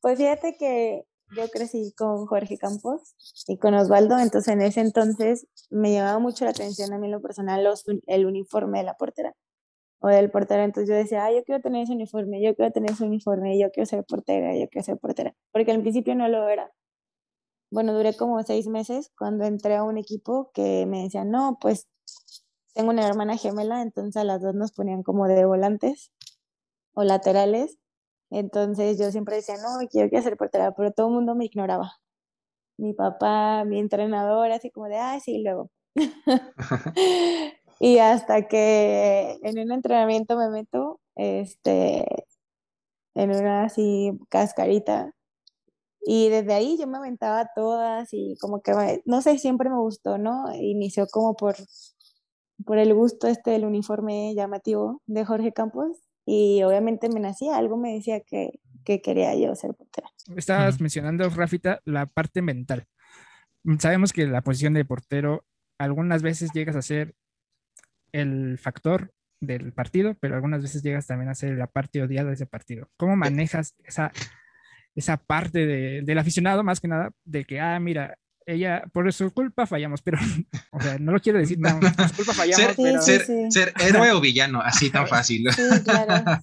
pues 0.00 0.18
fíjate 0.18 0.56
que 0.58 1.06
yo 1.32 1.48
crecí 1.48 1.92
con 1.96 2.26
Jorge 2.26 2.58
Campos 2.58 3.14
y 3.48 3.56
con 3.56 3.74
Osvaldo, 3.74 4.18
entonces 4.18 4.52
en 4.52 4.60
ese 4.60 4.80
entonces 4.80 5.46
me 5.70 5.92
llamaba 5.92 6.18
mucho 6.18 6.44
la 6.44 6.50
atención 6.50 6.92
a 6.92 6.98
mí 6.98 7.08
lo 7.08 7.22
personal 7.22 7.66
el 8.06 8.26
uniforme 8.26 8.78
de 8.78 8.84
la 8.84 8.94
portera 8.94 9.34
o 10.00 10.08
del 10.08 10.30
portero, 10.30 10.62
entonces 10.62 10.88
yo 10.88 10.96
decía, 10.96 11.24
ah, 11.24 11.32
yo 11.32 11.44
quiero 11.44 11.62
tener 11.62 11.84
ese 11.84 11.92
uniforme, 11.92 12.42
yo 12.42 12.54
quiero 12.54 12.72
tener 12.72 12.90
ese 12.90 13.04
uniforme, 13.04 13.58
yo 13.58 13.70
quiero 13.70 13.86
ser 13.86 14.04
portera, 14.04 14.54
yo 14.56 14.68
quiero 14.68 14.84
ser 14.84 14.98
portera, 14.98 15.34
porque 15.52 15.70
al 15.70 15.80
principio 15.80 16.14
no 16.16 16.28
lo 16.28 16.48
era. 16.48 16.72
Bueno, 17.70 17.94
duré 17.94 18.14
como 18.14 18.42
seis 18.42 18.66
meses 18.66 19.10
cuando 19.16 19.44
entré 19.44 19.76
a 19.76 19.84
un 19.84 19.96
equipo 19.98 20.50
que 20.52 20.86
me 20.86 21.04
decían, 21.04 21.30
no, 21.30 21.56
pues 21.60 21.88
tengo 22.74 22.90
una 22.90 23.06
hermana 23.06 23.36
gemela, 23.36 23.80
entonces 23.80 24.20
a 24.20 24.24
las 24.24 24.42
dos 24.42 24.54
nos 24.54 24.72
ponían 24.72 25.02
como 25.02 25.28
de 25.28 25.44
volantes 25.44 26.12
o 26.94 27.04
laterales 27.04 27.78
entonces 28.32 28.98
yo 28.98 29.10
siempre 29.10 29.36
decía, 29.36 29.56
no, 29.56 29.86
quiero 29.90 30.10
que 30.10 30.16
hacer 30.18 30.36
portera, 30.36 30.72
pero 30.72 30.92
todo 30.92 31.08
el 31.08 31.14
mundo 31.14 31.34
me 31.34 31.44
ignoraba. 31.46 31.92
Mi 32.78 32.94
papá, 32.94 33.64
mi 33.66 33.78
entrenador, 33.78 34.50
así 34.52 34.70
como 34.70 34.88
de, 34.88 34.96
ah, 34.96 35.20
sí, 35.20 35.42
luego. 35.42 35.70
y 37.80 37.98
hasta 37.98 38.48
que 38.48 39.38
en 39.42 39.58
un 39.58 39.72
entrenamiento 39.72 40.36
me 40.36 40.48
meto, 40.50 41.00
este, 41.16 42.06
en 43.14 43.30
una 43.30 43.64
así 43.64 44.12
cascarita. 44.30 45.12
Y 46.02 46.30
desde 46.30 46.54
ahí 46.54 46.78
yo 46.78 46.86
me 46.88 46.98
aventaba 46.98 47.50
todas 47.54 48.08
y 48.12 48.36
como 48.40 48.62
que, 48.62 49.02
no 49.06 49.22
sé, 49.22 49.38
siempre 49.38 49.70
me 49.70 49.78
gustó, 49.78 50.18
¿no? 50.18 50.54
Inició 50.54 51.06
como 51.08 51.34
por, 51.36 51.56
por 52.64 52.78
el 52.78 52.94
gusto 52.94 53.28
este 53.28 53.52
del 53.52 53.64
uniforme 53.66 54.34
llamativo 54.34 55.02
de 55.06 55.24
Jorge 55.24 55.52
Campos 55.52 55.98
y 56.32 56.62
obviamente 56.62 57.10
me 57.10 57.20
nacía, 57.20 57.58
algo 57.58 57.76
me 57.76 57.92
decía 57.92 58.20
que, 58.20 58.58
que 58.86 59.02
quería 59.02 59.34
yo 59.34 59.54
ser 59.54 59.74
portera. 59.74 60.08
Estabas 60.34 60.80
mencionando, 60.80 61.28
Rafita, 61.28 61.82
la 61.84 62.06
parte 62.06 62.40
mental. 62.40 62.86
Mm, 63.64 63.76
sabemos 63.76 64.14
que 64.14 64.26
la 64.26 64.40
posición 64.40 64.72
de 64.72 64.86
portero 64.86 65.44
algunas 65.78 66.22
veces 66.22 66.50
llegas 66.54 66.74
a 66.74 66.80
ser 66.80 67.14
el 68.12 68.56
factor 68.58 69.12
del 69.40 69.74
partido, 69.74 70.16
pero 70.20 70.34
algunas 70.34 70.62
veces 70.62 70.82
llegas 70.82 71.06
también 71.06 71.28
a 71.28 71.34
ser 71.34 71.58
la 71.58 71.66
parte 71.66 72.02
odiada 72.02 72.28
de 72.28 72.34
ese 72.34 72.46
partido. 72.46 72.88
¿Cómo 72.96 73.14
manejas 73.14 73.74
esa, 73.84 74.10
esa 74.94 75.18
parte 75.18 75.66
de, 75.66 76.00
del 76.00 76.18
aficionado, 76.18 76.64
más 76.64 76.80
que 76.80 76.88
nada, 76.88 77.10
de 77.24 77.44
que, 77.44 77.60
ah, 77.60 77.78
mira, 77.78 78.16
ella, 78.46 78.84
por 78.92 79.12
su 79.12 79.30
culpa 79.32 79.66
fallamos, 79.66 80.02
pero, 80.02 80.18
o 80.72 80.80
sea, 80.80 80.98
no 80.98 81.12
lo 81.12 81.20
quiero 81.20 81.38
decir, 81.38 81.58
no, 81.58 81.78
por 81.80 82.08
su 82.08 82.16
culpa 82.16 82.32
fallamos. 82.32 83.04
Ser, 83.04 83.26
ser, 83.50 83.72
héroe 83.80 84.12
o 84.12 84.20
villano, 84.20 84.60
así 84.60 84.90
tan 84.90 85.06
fácil. 85.06 85.50
Sí, 85.52 85.62
claro. 85.84 86.40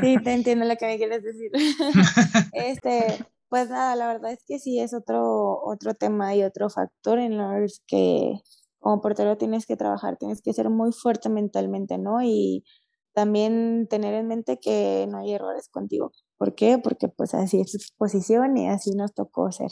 Sí, 0.00 0.16
te 0.22 0.32
entiendo 0.32 0.64
lo 0.64 0.76
que 0.76 0.86
me 0.86 0.96
quieres 0.98 1.22
decir. 1.22 1.50
Este, 2.52 3.24
pues 3.48 3.68
nada, 3.70 3.96
la 3.96 4.06
verdad 4.06 4.32
es 4.32 4.44
que 4.46 4.58
sí 4.58 4.80
es 4.80 4.94
otro, 4.94 5.60
otro 5.64 5.94
tema 5.94 6.34
y 6.34 6.44
otro 6.44 6.70
factor 6.70 7.18
en 7.18 7.36
los 7.36 7.82
que 7.86 8.34
como 8.78 9.00
portero 9.00 9.36
tienes 9.36 9.66
que 9.66 9.76
trabajar, 9.76 10.16
tienes 10.16 10.40
que 10.40 10.52
ser 10.52 10.70
muy 10.70 10.92
fuerte 10.92 11.28
mentalmente, 11.28 11.98
¿no? 11.98 12.22
Y 12.22 12.64
también 13.12 13.86
tener 13.88 14.14
en 14.14 14.28
mente 14.28 14.58
que 14.58 15.06
no 15.10 15.18
hay 15.18 15.34
errores 15.34 15.68
contigo. 15.68 16.12
¿Por 16.38 16.54
qué? 16.54 16.78
Porque 16.78 17.08
pues 17.08 17.34
así 17.34 17.60
es 17.60 17.72
su 17.72 17.78
posición 17.96 18.56
y 18.56 18.68
así 18.68 18.92
nos 18.92 19.12
tocó 19.14 19.50
ser 19.52 19.70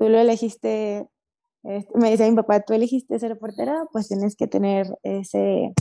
tú 0.00 0.08
lo 0.08 0.18
elegiste, 0.18 1.08
este, 1.62 1.98
me 1.98 2.10
decía 2.10 2.28
mi 2.30 2.34
papá, 2.34 2.60
tú 2.60 2.72
elegiste 2.72 3.18
ser 3.18 3.38
portera, 3.38 3.84
pues 3.92 4.08
tienes 4.08 4.34
que 4.34 4.46
tener 4.46 4.86
ese 5.02 5.74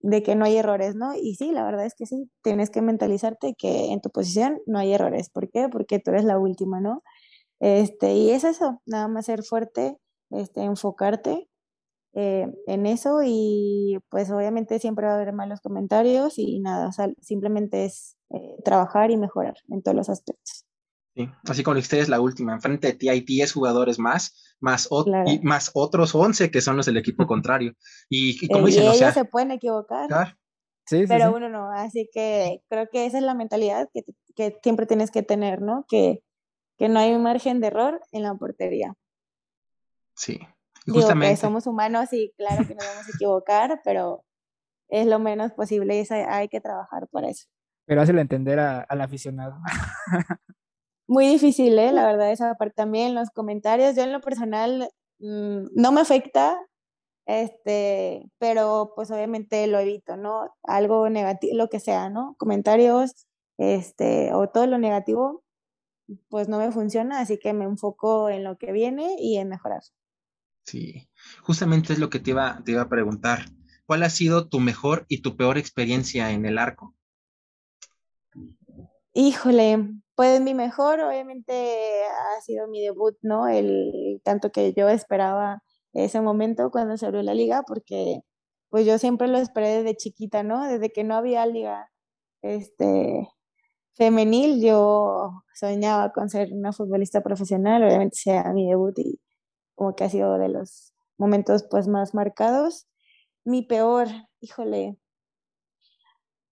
de 0.00 0.22
que 0.22 0.36
no 0.36 0.44
hay 0.44 0.56
errores, 0.58 0.94
¿no? 0.94 1.14
Y 1.16 1.34
sí, 1.34 1.50
la 1.50 1.64
verdad 1.64 1.84
es 1.86 1.94
que 1.96 2.06
sí, 2.06 2.30
tienes 2.42 2.70
que 2.70 2.82
mentalizarte 2.82 3.54
que 3.58 3.92
en 3.92 4.00
tu 4.00 4.10
posición 4.10 4.60
no 4.66 4.78
hay 4.78 4.92
errores. 4.94 5.30
¿Por 5.30 5.50
qué? 5.50 5.68
Porque 5.68 5.98
tú 5.98 6.12
eres 6.12 6.24
la 6.24 6.38
última, 6.38 6.80
¿no? 6.80 7.02
Este, 7.60 8.14
y 8.14 8.30
es 8.30 8.44
eso, 8.44 8.80
nada 8.86 9.08
más 9.08 9.26
ser 9.26 9.42
fuerte, 9.42 9.98
este, 10.30 10.62
enfocarte 10.62 11.48
eh, 12.14 12.46
en 12.68 12.86
eso 12.86 13.20
y 13.24 13.98
pues 14.10 14.30
obviamente 14.30 14.78
siempre 14.78 15.06
va 15.06 15.14
a 15.14 15.16
haber 15.16 15.32
malos 15.32 15.60
comentarios 15.60 16.38
y 16.38 16.60
nada, 16.60 16.90
simplemente 17.20 17.86
es 17.86 18.16
eh, 18.30 18.56
trabajar 18.64 19.10
y 19.10 19.16
mejorar 19.16 19.56
en 19.70 19.82
todos 19.82 19.96
los 19.96 20.08
aspectos. 20.10 20.66
Así 21.48 21.62
como 21.62 21.78
ustedes 21.78 22.08
la 22.08 22.20
última, 22.20 22.54
enfrente 22.54 22.88
de 22.88 22.92
ti 22.94 23.08
hay 23.08 23.20
10 23.20 23.52
jugadores 23.52 23.98
más, 23.98 24.56
más, 24.60 24.88
y 25.26 25.38
más 25.40 25.70
otros 25.74 26.14
11 26.14 26.50
que 26.50 26.60
son 26.60 26.76
los 26.76 26.86
del 26.86 26.96
equipo 26.96 27.26
contrario. 27.26 27.74
Y, 28.08 28.48
como 28.48 28.66
dicen, 28.66 28.84
ellos 28.84 29.14
se 29.14 29.24
pueden 29.24 29.52
equivocar. 29.52 30.36
Sí, 30.86 31.04
pero 31.08 31.34
uno 31.34 31.48
no, 31.48 31.70
así 31.70 32.10
que 32.12 32.62
creo 32.68 32.88
que 32.90 33.06
esa 33.06 33.16
es 33.16 33.24
la 33.24 33.34
mentalidad 33.34 33.88
que, 33.94 34.02
que 34.34 34.58
siempre 34.62 34.84
tienes 34.84 35.10
que 35.10 35.22
tener, 35.22 35.62
¿no? 35.62 35.86
Que, 35.88 36.22
que, 36.76 36.90
no 36.90 36.98
hay 36.98 37.14
un 37.14 37.22
margen 37.22 37.60
de 37.60 37.68
error 37.68 38.02
en 38.12 38.22
la 38.22 38.34
portería. 38.34 38.94
Sí, 40.14 40.40
justamente. 40.86 41.36
somos 41.36 41.66
humanos 41.66 42.12
y 42.12 42.34
claro 42.36 42.66
que 42.66 42.74
nos 42.74 42.86
vamos 42.86 43.06
a 43.06 43.10
equivocar, 43.14 43.80
pero 43.82 44.24
es 44.88 45.06
lo 45.06 45.18
menos 45.18 45.52
posible 45.52 45.98
y 45.98 46.12
hay 46.12 46.48
que 46.48 46.60
trabajar 46.60 47.08
por 47.10 47.24
eso. 47.24 47.46
Pero 47.86 48.02
hazle 48.02 48.20
entender 48.20 48.58
al 48.58 49.00
aficionado. 49.00 49.56
Muy 51.06 51.26
difícil, 51.26 51.78
¿eh? 51.78 51.92
La 51.92 52.06
verdad, 52.06 52.32
esa 52.32 52.54
parte 52.54 52.74
también, 52.76 53.14
los 53.14 53.30
comentarios. 53.30 53.94
Yo 53.96 54.02
en 54.02 54.12
lo 54.12 54.20
personal 54.20 54.90
mm, 55.18 55.66
no 55.74 55.92
me 55.92 56.00
afecta, 56.00 56.58
este, 57.26 58.30
pero 58.38 58.92
pues 58.96 59.10
obviamente 59.10 59.66
lo 59.66 59.78
evito, 59.78 60.16
¿no? 60.16 60.54
Algo 60.62 61.08
negativo, 61.10 61.56
lo 61.56 61.68
que 61.68 61.80
sea, 61.80 62.10
¿no? 62.10 62.36
Comentarios, 62.38 63.26
este, 63.58 64.32
o 64.32 64.48
todo 64.48 64.66
lo 64.66 64.78
negativo, 64.78 65.44
pues 66.28 66.48
no 66.48 66.58
me 66.58 66.72
funciona, 66.72 67.20
así 67.20 67.38
que 67.38 67.52
me 67.52 67.64
enfoco 67.64 68.28
en 68.28 68.44
lo 68.44 68.58
que 68.58 68.72
viene 68.72 69.16
y 69.18 69.38
en 69.38 69.48
mejorar. 69.48 69.82
Sí, 70.64 71.08
justamente 71.42 71.92
es 71.92 71.98
lo 71.98 72.08
que 72.10 72.20
te 72.20 72.30
iba, 72.30 72.62
te 72.64 72.72
iba 72.72 72.82
a 72.82 72.88
preguntar. 72.88 73.46
¿Cuál 73.86 74.02
ha 74.02 74.10
sido 74.10 74.48
tu 74.48 74.60
mejor 74.60 75.04
y 75.08 75.20
tu 75.20 75.36
peor 75.36 75.58
experiencia 75.58 76.30
en 76.30 76.46
el 76.46 76.56
arco? 76.56 76.94
Híjole, 79.12 79.90
pues 80.16 80.40
mi 80.40 80.54
mejor 80.54 81.00
obviamente 81.00 82.04
ha 82.36 82.40
sido 82.42 82.68
mi 82.68 82.82
debut, 82.82 83.16
¿no? 83.22 83.48
El 83.48 84.20
tanto 84.24 84.50
que 84.52 84.72
yo 84.74 84.88
esperaba 84.88 85.62
ese 85.92 86.20
momento 86.20 86.70
cuando 86.70 86.96
se 86.96 87.06
abrió 87.06 87.22
la 87.22 87.34
liga, 87.34 87.62
porque 87.66 88.20
pues 88.70 88.86
yo 88.86 88.98
siempre 88.98 89.28
lo 89.28 89.38
esperé 89.38 89.68
desde 89.82 89.96
chiquita, 89.96 90.42
¿no? 90.42 90.64
Desde 90.66 90.90
que 90.90 91.04
no 91.04 91.14
había 91.16 91.46
liga 91.46 91.90
este, 92.42 93.28
femenil, 93.94 94.62
yo 94.62 95.44
soñaba 95.54 96.12
con 96.12 96.28
ser 96.30 96.52
una 96.52 96.72
futbolista 96.72 97.22
profesional, 97.22 97.84
obviamente 97.84 98.16
sea 98.16 98.52
mi 98.52 98.68
debut 98.68 98.98
y 98.98 99.20
como 99.74 99.94
que 99.96 100.04
ha 100.04 100.10
sido 100.10 100.38
de 100.38 100.48
los 100.48 100.94
momentos 101.18 101.64
pues 101.70 101.88
más 101.88 102.14
marcados. 102.14 102.86
Mi 103.44 103.62
peor, 103.62 104.08
híjole, 104.40 104.98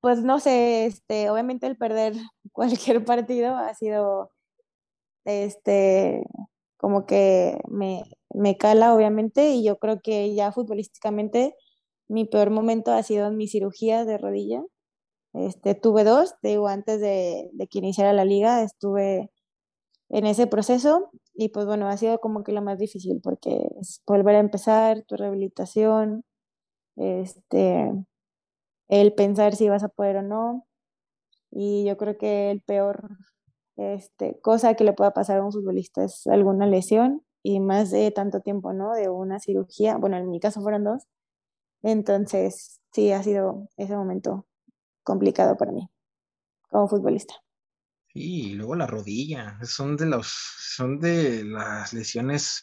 pues 0.02 0.22
no 0.24 0.40
sé, 0.40 0.86
este, 0.86 1.30
obviamente 1.30 1.66
el 1.68 1.78
perder 1.78 2.14
cualquier 2.52 3.04
partido 3.04 3.56
ha 3.56 3.74
sido, 3.74 4.32
este, 5.24 6.24
como 6.78 7.06
que 7.06 7.60
me, 7.68 8.04
me 8.34 8.58
cala, 8.58 8.94
obviamente, 8.94 9.52
y 9.52 9.64
yo 9.64 9.78
creo 9.78 10.00
que 10.02 10.34
ya 10.34 10.52
futbolísticamente 10.52 11.56
mi 12.08 12.26
peor 12.26 12.50
momento 12.50 12.92
ha 12.92 13.02
sido 13.04 13.28
en 13.28 13.36
mi 13.38 13.48
cirugía 13.48 14.04
de 14.04 14.18
rodilla. 14.18 14.62
Este, 15.34 15.74
tuve 15.74 16.04
dos, 16.04 16.34
digo, 16.42 16.68
antes 16.68 17.00
de, 17.00 17.50
que 17.70 17.78
iniciara 17.78 18.12
la 18.12 18.24
liga, 18.24 18.62
estuve 18.62 19.30
en 20.10 20.26
ese 20.26 20.46
proceso 20.46 21.10
y 21.34 21.50
pues 21.50 21.66
bueno, 21.66 21.88
ha 21.88 21.96
sido 21.96 22.20
como 22.20 22.44
que 22.44 22.52
lo 22.52 22.62
más 22.62 22.78
difícil 22.78 23.20
porque 23.22 23.68
volver 24.06 24.36
a 24.36 24.40
empezar 24.40 25.04
tu 25.04 25.16
rehabilitación, 25.16 26.24
este, 26.96 27.92
el 28.92 29.14
pensar 29.14 29.56
si 29.56 29.70
vas 29.70 29.82
a 29.82 29.88
poder 29.88 30.18
o 30.18 30.22
no. 30.22 30.66
Y 31.50 31.84
yo 31.86 31.96
creo 31.96 32.18
que 32.18 32.50
el 32.50 32.60
peor 32.60 33.08
este, 33.76 34.38
cosa 34.42 34.74
que 34.74 34.84
le 34.84 34.92
pueda 34.92 35.14
pasar 35.14 35.38
a 35.38 35.44
un 35.44 35.50
futbolista 35.50 36.04
es 36.04 36.26
alguna 36.26 36.66
lesión 36.66 37.22
y 37.42 37.58
más 37.60 37.90
de 37.90 38.10
tanto 38.10 38.40
tiempo, 38.40 38.74
¿no? 38.74 38.92
De 38.92 39.08
una 39.08 39.40
cirugía. 39.40 39.96
Bueno, 39.96 40.18
en 40.18 40.28
mi 40.28 40.40
caso 40.40 40.60
fueron 40.60 40.84
dos. 40.84 41.04
Entonces, 41.82 42.82
sí, 42.92 43.12
ha 43.12 43.22
sido 43.22 43.70
ese 43.78 43.96
momento 43.96 44.46
complicado 45.02 45.56
para 45.56 45.72
mí 45.72 45.88
como 46.68 46.86
futbolista. 46.86 47.34
Y 48.12 48.52
luego 48.56 48.76
la 48.76 48.86
rodilla, 48.86 49.58
son 49.62 49.96
de 49.96 50.04
los, 50.04 50.26
son 50.26 51.00
de 51.00 51.44
las 51.44 51.94
lesiones 51.94 52.62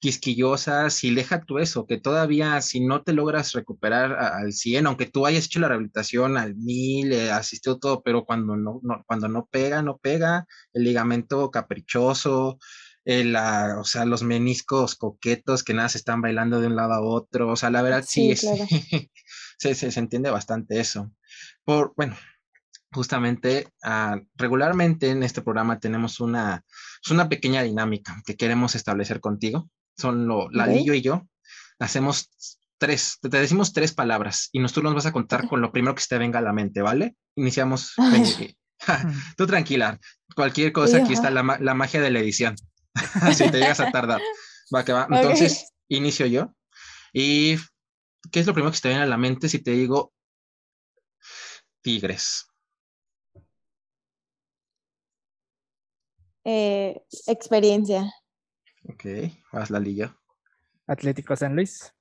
quisquillosas 0.00 1.04
y 1.04 1.14
deja 1.14 1.42
tú 1.42 1.58
eso, 1.58 1.86
que 1.86 1.98
todavía 1.98 2.60
si 2.62 2.80
no 2.80 3.02
te 3.02 3.12
logras 3.12 3.52
recuperar 3.52 4.12
al 4.18 4.52
100, 4.52 4.86
aunque 4.86 5.06
tú 5.06 5.26
hayas 5.26 5.44
hecho 5.46 5.60
la 5.60 5.68
rehabilitación 5.68 6.36
al 6.38 6.56
1000, 6.56 7.12
eh, 7.12 7.30
asistió 7.30 7.78
todo, 7.78 8.02
pero 8.02 8.24
cuando 8.24 8.56
no, 8.56 8.80
cuando 9.06 9.28
no 9.28 9.46
pega, 9.50 9.82
no 9.82 9.98
pega, 9.98 10.46
el 10.72 10.84
ligamento 10.84 11.50
caprichoso, 11.50 12.58
eh, 13.04 13.24
la, 13.24 13.76
o 13.78 13.84
sea, 13.84 14.04
los 14.04 14.22
meniscos 14.22 14.96
coquetos 14.96 15.62
que 15.62 15.74
nada 15.74 15.88
se 15.88 15.98
están 15.98 16.22
bailando 16.22 16.60
de 16.60 16.66
un 16.66 16.76
lado 16.76 16.94
a 16.94 17.00
otro, 17.00 17.50
o 17.50 17.56
sea, 17.56 17.70
la 17.70 17.82
verdad 17.82 18.04
sí, 18.06 18.30
es, 18.30 18.40
se, 19.58 19.74
se, 19.74 19.90
se 19.90 20.00
entiende 20.00 20.30
bastante 20.30 20.80
eso. 20.80 21.12
Por, 21.64 21.92
bueno, 21.96 22.16
justamente 22.92 23.68
uh, 23.84 24.20
regularmente 24.34 25.10
en 25.10 25.22
este 25.22 25.42
programa 25.42 25.78
tenemos 25.78 26.20
una, 26.20 26.64
una 27.10 27.28
pequeña 27.28 27.62
dinámica 27.62 28.22
que 28.24 28.36
queremos 28.36 28.74
establecer 28.74 29.20
contigo. 29.20 29.68
Son 30.00 30.26
lo, 30.26 30.48
Lalillo 30.50 30.94
y 30.94 31.02
yo. 31.02 31.28
Hacemos 31.78 32.30
tres, 32.78 33.18
te 33.20 33.28
decimos 33.28 33.72
tres 33.72 33.92
palabras 33.92 34.48
y 34.52 34.58
nosotros 34.58 34.84
nos 34.84 34.94
vas 34.94 35.06
a 35.06 35.12
contar 35.12 35.48
con 35.48 35.60
lo 35.60 35.70
primero 35.70 35.94
que 35.94 36.02
te 36.08 36.18
venga 36.18 36.38
a 36.38 36.42
la 36.42 36.52
mente, 36.52 36.82
¿vale? 36.82 37.16
Iniciamos. 37.36 37.94
tú 39.36 39.46
tranquila, 39.46 40.00
cualquier 40.34 40.72
cosa, 40.72 40.98
aquí 40.98 41.12
está 41.12 41.30
la, 41.30 41.58
la, 41.60 41.74
magia 41.74 42.00
de 42.00 42.10
la 42.10 42.20
edición. 42.20 42.56
si 43.34 43.50
te 43.50 43.58
llegas 43.58 43.80
a 43.80 43.90
tardar. 43.90 44.20
Va 44.74 44.84
que 44.84 44.92
va. 44.92 45.06
Entonces, 45.10 45.72
inicio 45.88 46.26
yo. 46.26 46.54
¿Y 47.12 47.56
qué 48.30 48.40
es 48.40 48.46
lo 48.46 48.54
primero 48.54 48.72
que 48.72 48.78
te 48.78 48.88
viene 48.88 49.02
a 49.02 49.06
la 49.06 49.18
mente 49.18 49.48
si 49.48 49.58
te 49.58 49.72
digo 49.72 50.12
tigres? 51.82 52.46
Eh, 56.44 57.02
experiencia. 57.26 58.10
Ok, 58.92 59.04
haz 59.52 59.70
la 59.70 59.78
liga. 59.78 60.16
Atlético 60.88 61.36
San 61.36 61.54
Luis. 61.54 61.94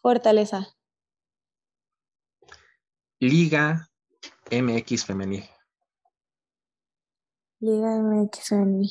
Fortaleza. 0.00 0.66
Liga 3.20 3.90
MX 4.50 5.04
Femenil. 5.04 5.44
Liga 7.60 7.98
MX 7.98 8.48
Femenil. 8.48 8.90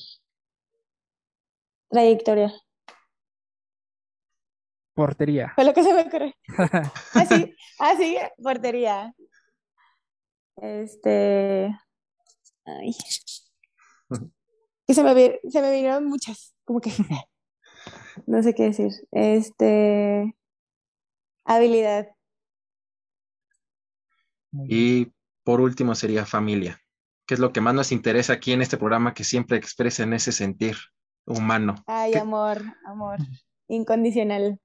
Trayectoria. 1.90 2.54
Portería. 4.94 5.52
Fue 5.56 5.66
lo 5.66 5.74
que 5.74 5.84
se 5.84 5.94
me 5.94 6.02
ocurre. 6.02 6.36
así, 7.16 7.56
así, 7.80 8.18
portería. 8.38 9.12
Este. 10.58 11.76
Ay. 12.66 12.96
Se 14.94 15.04
me, 15.04 15.40
se 15.50 15.62
me 15.62 15.72
vinieron 15.72 16.06
muchas, 16.06 16.54
como 16.66 16.80
que 16.80 16.92
no 18.28 18.42
sé 18.44 18.54
qué 18.54 18.64
decir. 18.64 18.92
Este, 19.12 20.36
habilidad. 21.46 22.10
Y 24.52 25.12
por 25.44 25.62
último 25.62 25.96
sería 25.96 26.26
familia, 26.26 26.80
que 27.26 27.34
es 27.34 27.40
lo 27.40 27.52
que 27.52 27.62
más 27.62 27.74
nos 27.74 27.92
interesa 27.92 28.34
aquí 28.34 28.54
en 28.54 28.62
este 28.62 28.78
programa, 28.78 29.14
que 29.14 29.24
siempre 29.24 29.58
expresen 29.58 30.14
ese 30.14 30.32
sentir 30.32 30.78
humano. 31.26 31.76
Ay, 31.88 32.14
amor, 32.16 32.62
amor, 32.86 33.18
incondicional. 33.68 34.60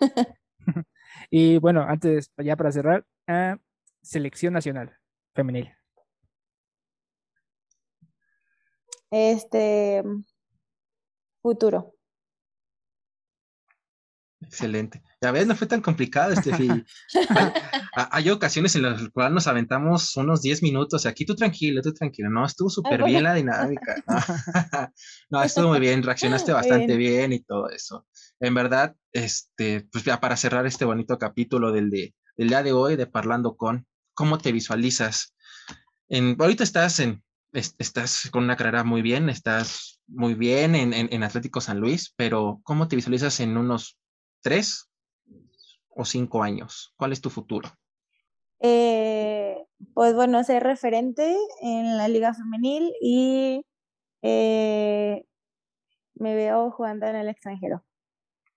y 1.30 1.58
bueno, 1.58 1.82
antes, 1.82 2.30
ya 2.38 2.56
para 2.56 2.70
cerrar, 2.70 3.04
uh, 3.28 3.56
selección 4.02 4.52
nacional 4.52 4.96
femenil. 5.34 5.72
Este 9.12 10.02
futuro. 11.42 11.94
Excelente. 14.40 15.02
Ya 15.20 15.30
ves, 15.30 15.46
no 15.46 15.54
fue 15.54 15.66
tan 15.66 15.82
complicado, 15.82 16.32
Estefi. 16.32 16.68
hay, 17.94 18.06
hay, 18.10 18.30
ocasiones 18.30 18.74
en 18.74 18.82
las 18.82 19.08
cuales 19.10 19.34
nos 19.34 19.46
aventamos 19.46 20.16
unos 20.16 20.40
10 20.40 20.62
minutos. 20.62 21.04
Aquí 21.04 21.26
tú 21.26 21.34
tranquilo, 21.34 21.82
tú 21.82 21.92
tranquilo. 21.92 22.30
No, 22.30 22.46
estuvo 22.46 22.70
súper 22.70 23.04
bien 23.04 23.22
la 23.22 23.34
dinámica. 23.34 24.02
No, 25.30 25.42
estuvo 25.42 25.68
muy 25.68 25.80
bien, 25.80 26.02
reaccionaste 26.02 26.52
bastante 26.52 26.96
bien. 26.96 27.34
y 27.34 27.40
todo 27.40 27.68
eso. 27.68 28.06
En 28.40 28.54
verdad, 28.54 28.96
este, 29.12 29.86
pues 29.92 30.04
ya 30.04 30.20
para 30.20 30.36
cerrar 30.38 30.66
este 30.66 30.86
bonito 30.86 31.18
capítulo 31.18 31.70
del, 31.70 31.90
de, 31.90 32.14
del 32.36 32.48
día 32.48 32.62
de 32.62 32.72
hoy 32.72 32.96
de 32.96 33.06
Parlando 33.06 33.56
con, 33.56 33.86
¿cómo 34.14 34.38
te 34.38 34.52
visualizas? 34.52 35.34
En, 36.08 36.36
ahorita 36.38 36.64
estás 36.64 36.98
en, 36.98 37.22
estás 37.52 38.30
con 38.30 38.44
una 38.44 38.56
carrera 38.56 38.84
muy 38.84 39.02
bien, 39.02 39.28
estás 39.28 40.00
muy 40.06 40.34
bien 40.34 40.74
en, 40.74 40.92
en, 40.94 41.22
Atlético 41.22 41.60
San 41.60 41.80
Luis, 41.80 42.12
pero 42.16 42.60
¿cómo 42.64 42.88
te 42.88 42.96
visualizas 42.96 43.40
en 43.40 43.56
unos 43.56 43.98
tres 44.40 44.90
o 45.90 46.04
cinco 46.04 46.42
años? 46.42 46.94
¿Cuál 46.96 47.12
es 47.12 47.20
tu 47.20 47.30
futuro? 47.30 47.68
Eh, 48.60 49.56
pues 49.94 50.14
bueno, 50.14 50.42
ser 50.44 50.62
referente 50.62 51.36
en 51.60 51.96
la 51.96 52.08
liga 52.08 52.34
femenil 52.34 52.92
y 53.00 53.66
eh, 54.22 55.24
me 56.14 56.34
veo 56.34 56.70
jugando 56.70 57.06
en 57.06 57.16
el 57.16 57.28
extranjero. 57.28 57.84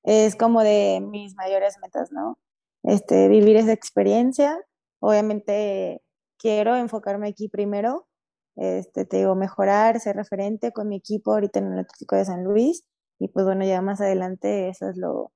Es 0.04 0.36
como 0.36 0.62
de 0.62 1.02
mis 1.02 1.36
mayores 1.36 1.78
metas, 1.82 2.12
¿no? 2.12 2.38
Este, 2.84 3.28
vivir 3.28 3.58
esa 3.58 3.74
experiencia. 3.74 4.60
Obviamente 5.00 6.02
quiero 6.38 6.76
enfocarme 6.76 7.28
aquí 7.28 7.50
primero 7.50 8.08
este, 8.56 9.06
te 9.06 9.18
digo, 9.18 9.36
mejorar, 9.36 10.00
ser 10.00 10.15
referente 10.15 10.72
con 10.72 10.88
mi 10.88 10.98
equipo 10.98 11.34
ahorita 11.34 11.60
en 11.60 11.74
el 11.74 11.80
Atlético 11.80 12.15
de 12.15 12.26
San 12.26 12.44
Luis. 12.44 12.88
Y 13.20 13.30
pues 13.30 13.46
bueno, 13.46 13.65
ya 13.65 13.82
más 13.82 14.02
adelante 14.02 14.70
eso 14.70 14.89
es 14.89 14.98
lo, 14.98 15.32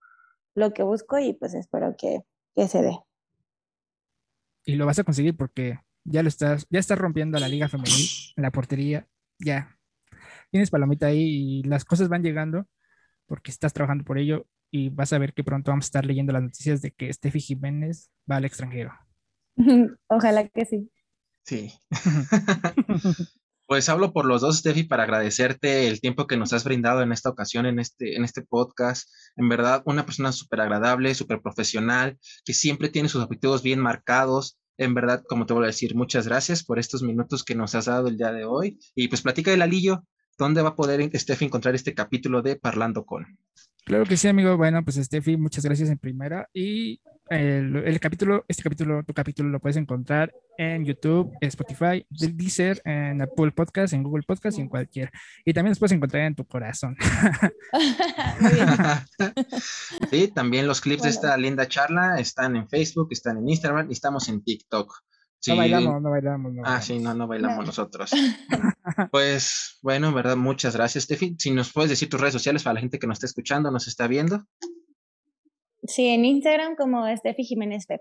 lo 0.55 0.73
que 0.73 0.84
busco 0.84 1.19
y 1.19 1.34
pues 1.34 1.53
espero 1.53 1.95
que, 1.97 2.21
que 2.55 2.67
se 2.67 2.82
dé. 2.82 2.99
Y 4.65 4.75
lo 4.75 4.86
vas 4.86 4.99
a 4.99 5.03
conseguir 5.03 5.36
porque 5.36 5.79
ya 6.03 6.23
lo 6.23 6.29
estás, 6.29 6.67
ya 6.69 6.79
estás 6.79 6.99
rompiendo 6.99 7.39
la 7.39 7.47
liga 7.47 7.69
femenil, 7.69 8.08
en 8.36 8.43
la 8.43 8.51
portería, 8.51 9.08
ya. 9.39 9.75
Tienes 10.51 10.69
palomita 10.69 11.08
ahí 11.08 11.60
y 11.60 11.63
las 11.63 11.86
cosas 11.86 12.10
van 12.10 12.23
llegando 12.23 12.65
porque 13.25 13.51
estás 13.51 13.73
trabajando 13.73 14.03
por 14.03 14.17
ello 14.17 14.47
y 14.71 14.89
vas 14.89 15.13
a 15.13 15.19
ver 15.19 15.34
que 15.34 15.43
pronto 15.43 15.71
vamos 15.71 15.86
a 15.86 15.88
estar 15.88 16.05
leyendo 16.05 16.34
las 16.34 16.43
noticias 16.43 16.82
de 16.82 16.91
que 16.91 17.12
Steffi 17.12 17.39
Jiménez 17.39 18.12
va 18.29 18.38
al 18.38 18.45
extranjero. 18.45 18.91
Ojalá 20.08 20.47
que 20.47 20.65
sí. 20.65 20.91
Sí. 21.49 21.71
pues 23.65 23.89
hablo 23.89 24.13
por 24.13 24.25
los 24.25 24.41
dos, 24.41 24.59
Steffi, 24.59 24.83
para 24.83 25.01
agradecerte 25.01 25.88
el 25.88 25.99
tiempo 25.99 26.27
que 26.27 26.38
nos 26.38 26.53
has 26.53 26.63
brindado 26.63 27.01
en 27.01 27.12
esta 27.12 27.29
ocasión, 27.29 27.65
en 27.65 27.79
este, 27.79 28.15
en 28.15 28.23
este 28.23 28.43
podcast. 28.43 29.09
En 29.35 29.49
verdad, 29.49 29.81
una 29.85 30.05
persona 30.05 30.31
súper 30.31 30.62
agradable, 30.62 31.15
súper 31.15 31.41
profesional, 31.41 32.19
que 32.45 32.53
siempre 32.53 32.89
tiene 32.89 33.09
sus 33.09 33.23
objetivos 33.23 33.63
bien 33.63 33.79
marcados. 33.79 34.59
En 34.77 34.93
verdad, 34.93 35.23
como 35.27 35.47
te 35.47 35.55
voy 35.55 35.63
a 35.63 35.67
decir, 35.67 35.95
muchas 35.95 36.27
gracias 36.27 36.63
por 36.63 36.77
estos 36.77 37.01
minutos 37.01 37.43
que 37.43 37.55
nos 37.55 37.73
has 37.73 37.85
dado 37.85 38.09
el 38.09 38.17
día 38.17 38.31
de 38.31 38.45
hoy. 38.45 38.77
Y 38.93 39.07
pues 39.07 39.23
platica 39.23 39.49
del 39.49 39.63
alillo, 39.63 40.03
¿dónde 40.38 40.62
va 40.62 40.69
a 40.69 40.75
poder 40.75 41.09
Steffi 41.17 41.45
encontrar 41.45 41.73
este 41.73 41.95
capítulo 41.95 42.43
de 42.43 42.57
Parlando 42.57 43.05
con? 43.05 43.39
Claro 43.85 44.05
que 44.05 44.17
sí, 44.17 44.27
amigo. 44.27 44.55
Bueno, 44.55 44.83
pues 44.83 44.97
Steffi, 44.97 45.35
muchas 45.35 45.65
gracias 45.65 45.89
en 45.89 45.97
primera. 45.97 46.47
Y 46.53 47.01
el, 47.29 47.99
capítulo, 47.99 48.45
este 48.47 48.63
capítulo, 48.63 49.03
tu 49.03 49.13
capítulo 49.13 49.49
lo 49.49 49.59
puedes 49.59 49.77
encontrar 49.77 50.33
en 50.57 50.85
YouTube, 50.85 51.31
Spotify, 51.41 52.05
Deezer, 52.09 52.81
en 52.85 53.21
Apple 53.21 53.51
Podcast, 53.51 53.93
en 53.93 54.03
Google 54.03 54.23
Podcast 54.23 54.57
y 54.57 54.61
en 54.61 54.69
cualquier. 54.69 55.11
Y 55.45 55.53
también 55.53 55.71
los 55.71 55.79
puedes 55.79 55.91
encontrar 55.91 56.23
en 56.23 56.35
tu 56.35 56.45
corazón. 56.45 56.97
sí, 60.11 60.27
también 60.29 60.67
los 60.67 60.81
clips 60.81 61.03
de 61.03 61.09
esta 61.09 61.37
linda 61.37 61.67
charla 61.67 62.19
están 62.19 62.55
en 62.55 62.67
Facebook, 62.67 63.09
están 63.11 63.37
en 63.37 63.47
Instagram 63.47 63.89
y 63.89 63.93
estamos 63.93 64.27
en 64.29 64.43
TikTok. 64.43 64.93
No 65.47 65.55
bailamos, 65.55 66.01
no 66.01 66.09
bailamos. 66.09 66.51
ah, 66.65 66.81
sí, 66.81 66.99
no, 66.99 67.13
no 67.13 67.27
bailamos 67.27 67.65
nosotros. 67.65 68.11
pues 69.11 69.79
bueno, 69.81 70.09
en 70.09 70.13
verdad, 70.13 70.35
muchas 70.35 70.75
gracias, 70.75 71.05
Steffi. 71.05 71.35
Si 71.39 71.51
nos 71.51 71.71
puedes 71.71 71.89
decir 71.89 72.09
tus 72.09 72.19
redes 72.19 72.33
sociales 72.33 72.63
para 72.63 72.73
la 72.73 72.81
gente 72.81 72.99
que 72.99 73.07
nos 73.07 73.15
está 73.15 73.27
escuchando, 73.27 73.71
nos 73.71 73.87
está 73.87 74.07
viendo. 74.07 74.45
Sí, 75.89 76.08
en 76.08 76.23
Instagram 76.23 76.75
como 76.75 77.06
Steffi 77.17 77.43
Jiménez 77.43 77.88
Pep. 77.88 77.99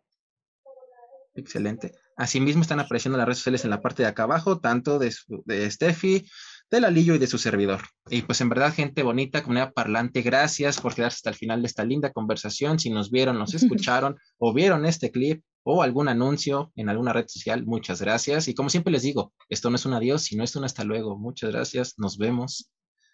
Excelente. 1.34 1.92
Asimismo 2.16 2.62
están 2.62 2.80
apareciendo 2.80 3.16
las 3.16 3.26
redes 3.26 3.38
sociales 3.38 3.64
en 3.64 3.70
la 3.70 3.80
parte 3.80 4.02
de 4.02 4.08
acá 4.08 4.24
abajo, 4.24 4.60
tanto 4.60 4.98
de, 4.98 5.14
de 5.46 5.70
Steffi, 5.70 6.28
del 6.70 6.84
Alillo 6.84 7.14
y 7.14 7.18
de 7.18 7.26
su 7.26 7.38
servidor. 7.38 7.80
Y 8.10 8.22
pues 8.22 8.42
en 8.42 8.50
verdad, 8.50 8.74
gente 8.74 9.02
bonita, 9.02 9.42
comunidad 9.42 9.72
parlante, 9.72 10.20
gracias 10.20 10.80
por 10.80 10.94
quedarse 10.94 11.16
hasta 11.16 11.30
el 11.30 11.36
final 11.36 11.62
de 11.62 11.68
esta 11.68 11.84
linda 11.84 12.12
conversación. 12.12 12.78
Si 12.78 12.90
nos 12.90 13.10
vieron, 13.10 13.38
nos 13.38 13.54
escucharon 13.94 14.16
o 14.36 14.52
vieron 14.52 14.84
este 14.84 15.10
clip 15.10 15.42
o 15.62 15.82
algún 15.82 16.08
anuncio 16.08 16.72
en 16.76 16.90
alguna 16.90 17.14
red 17.14 17.26
social, 17.26 17.64
muchas 17.64 18.02
gracias. 18.02 18.48
Y 18.48 18.54
como 18.54 18.68
siempre 18.68 18.92
les 18.92 19.02
digo, 19.02 19.32
esto 19.48 19.70
no 19.70 19.76
es 19.76 19.86
un 19.86 19.94
adiós, 19.94 20.22
sino 20.22 20.44
es 20.44 20.54
un 20.56 20.64
hasta 20.64 20.84
luego. 20.84 21.18
Muchas 21.18 21.50
gracias, 21.50 21.94
nos 21.96 22.18
vemos. 22.18 22.70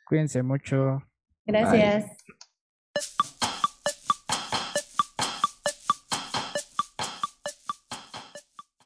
Cuídense 0.07 0.43
mucho. 0.43 1.03
Gracias. 1.47 2.07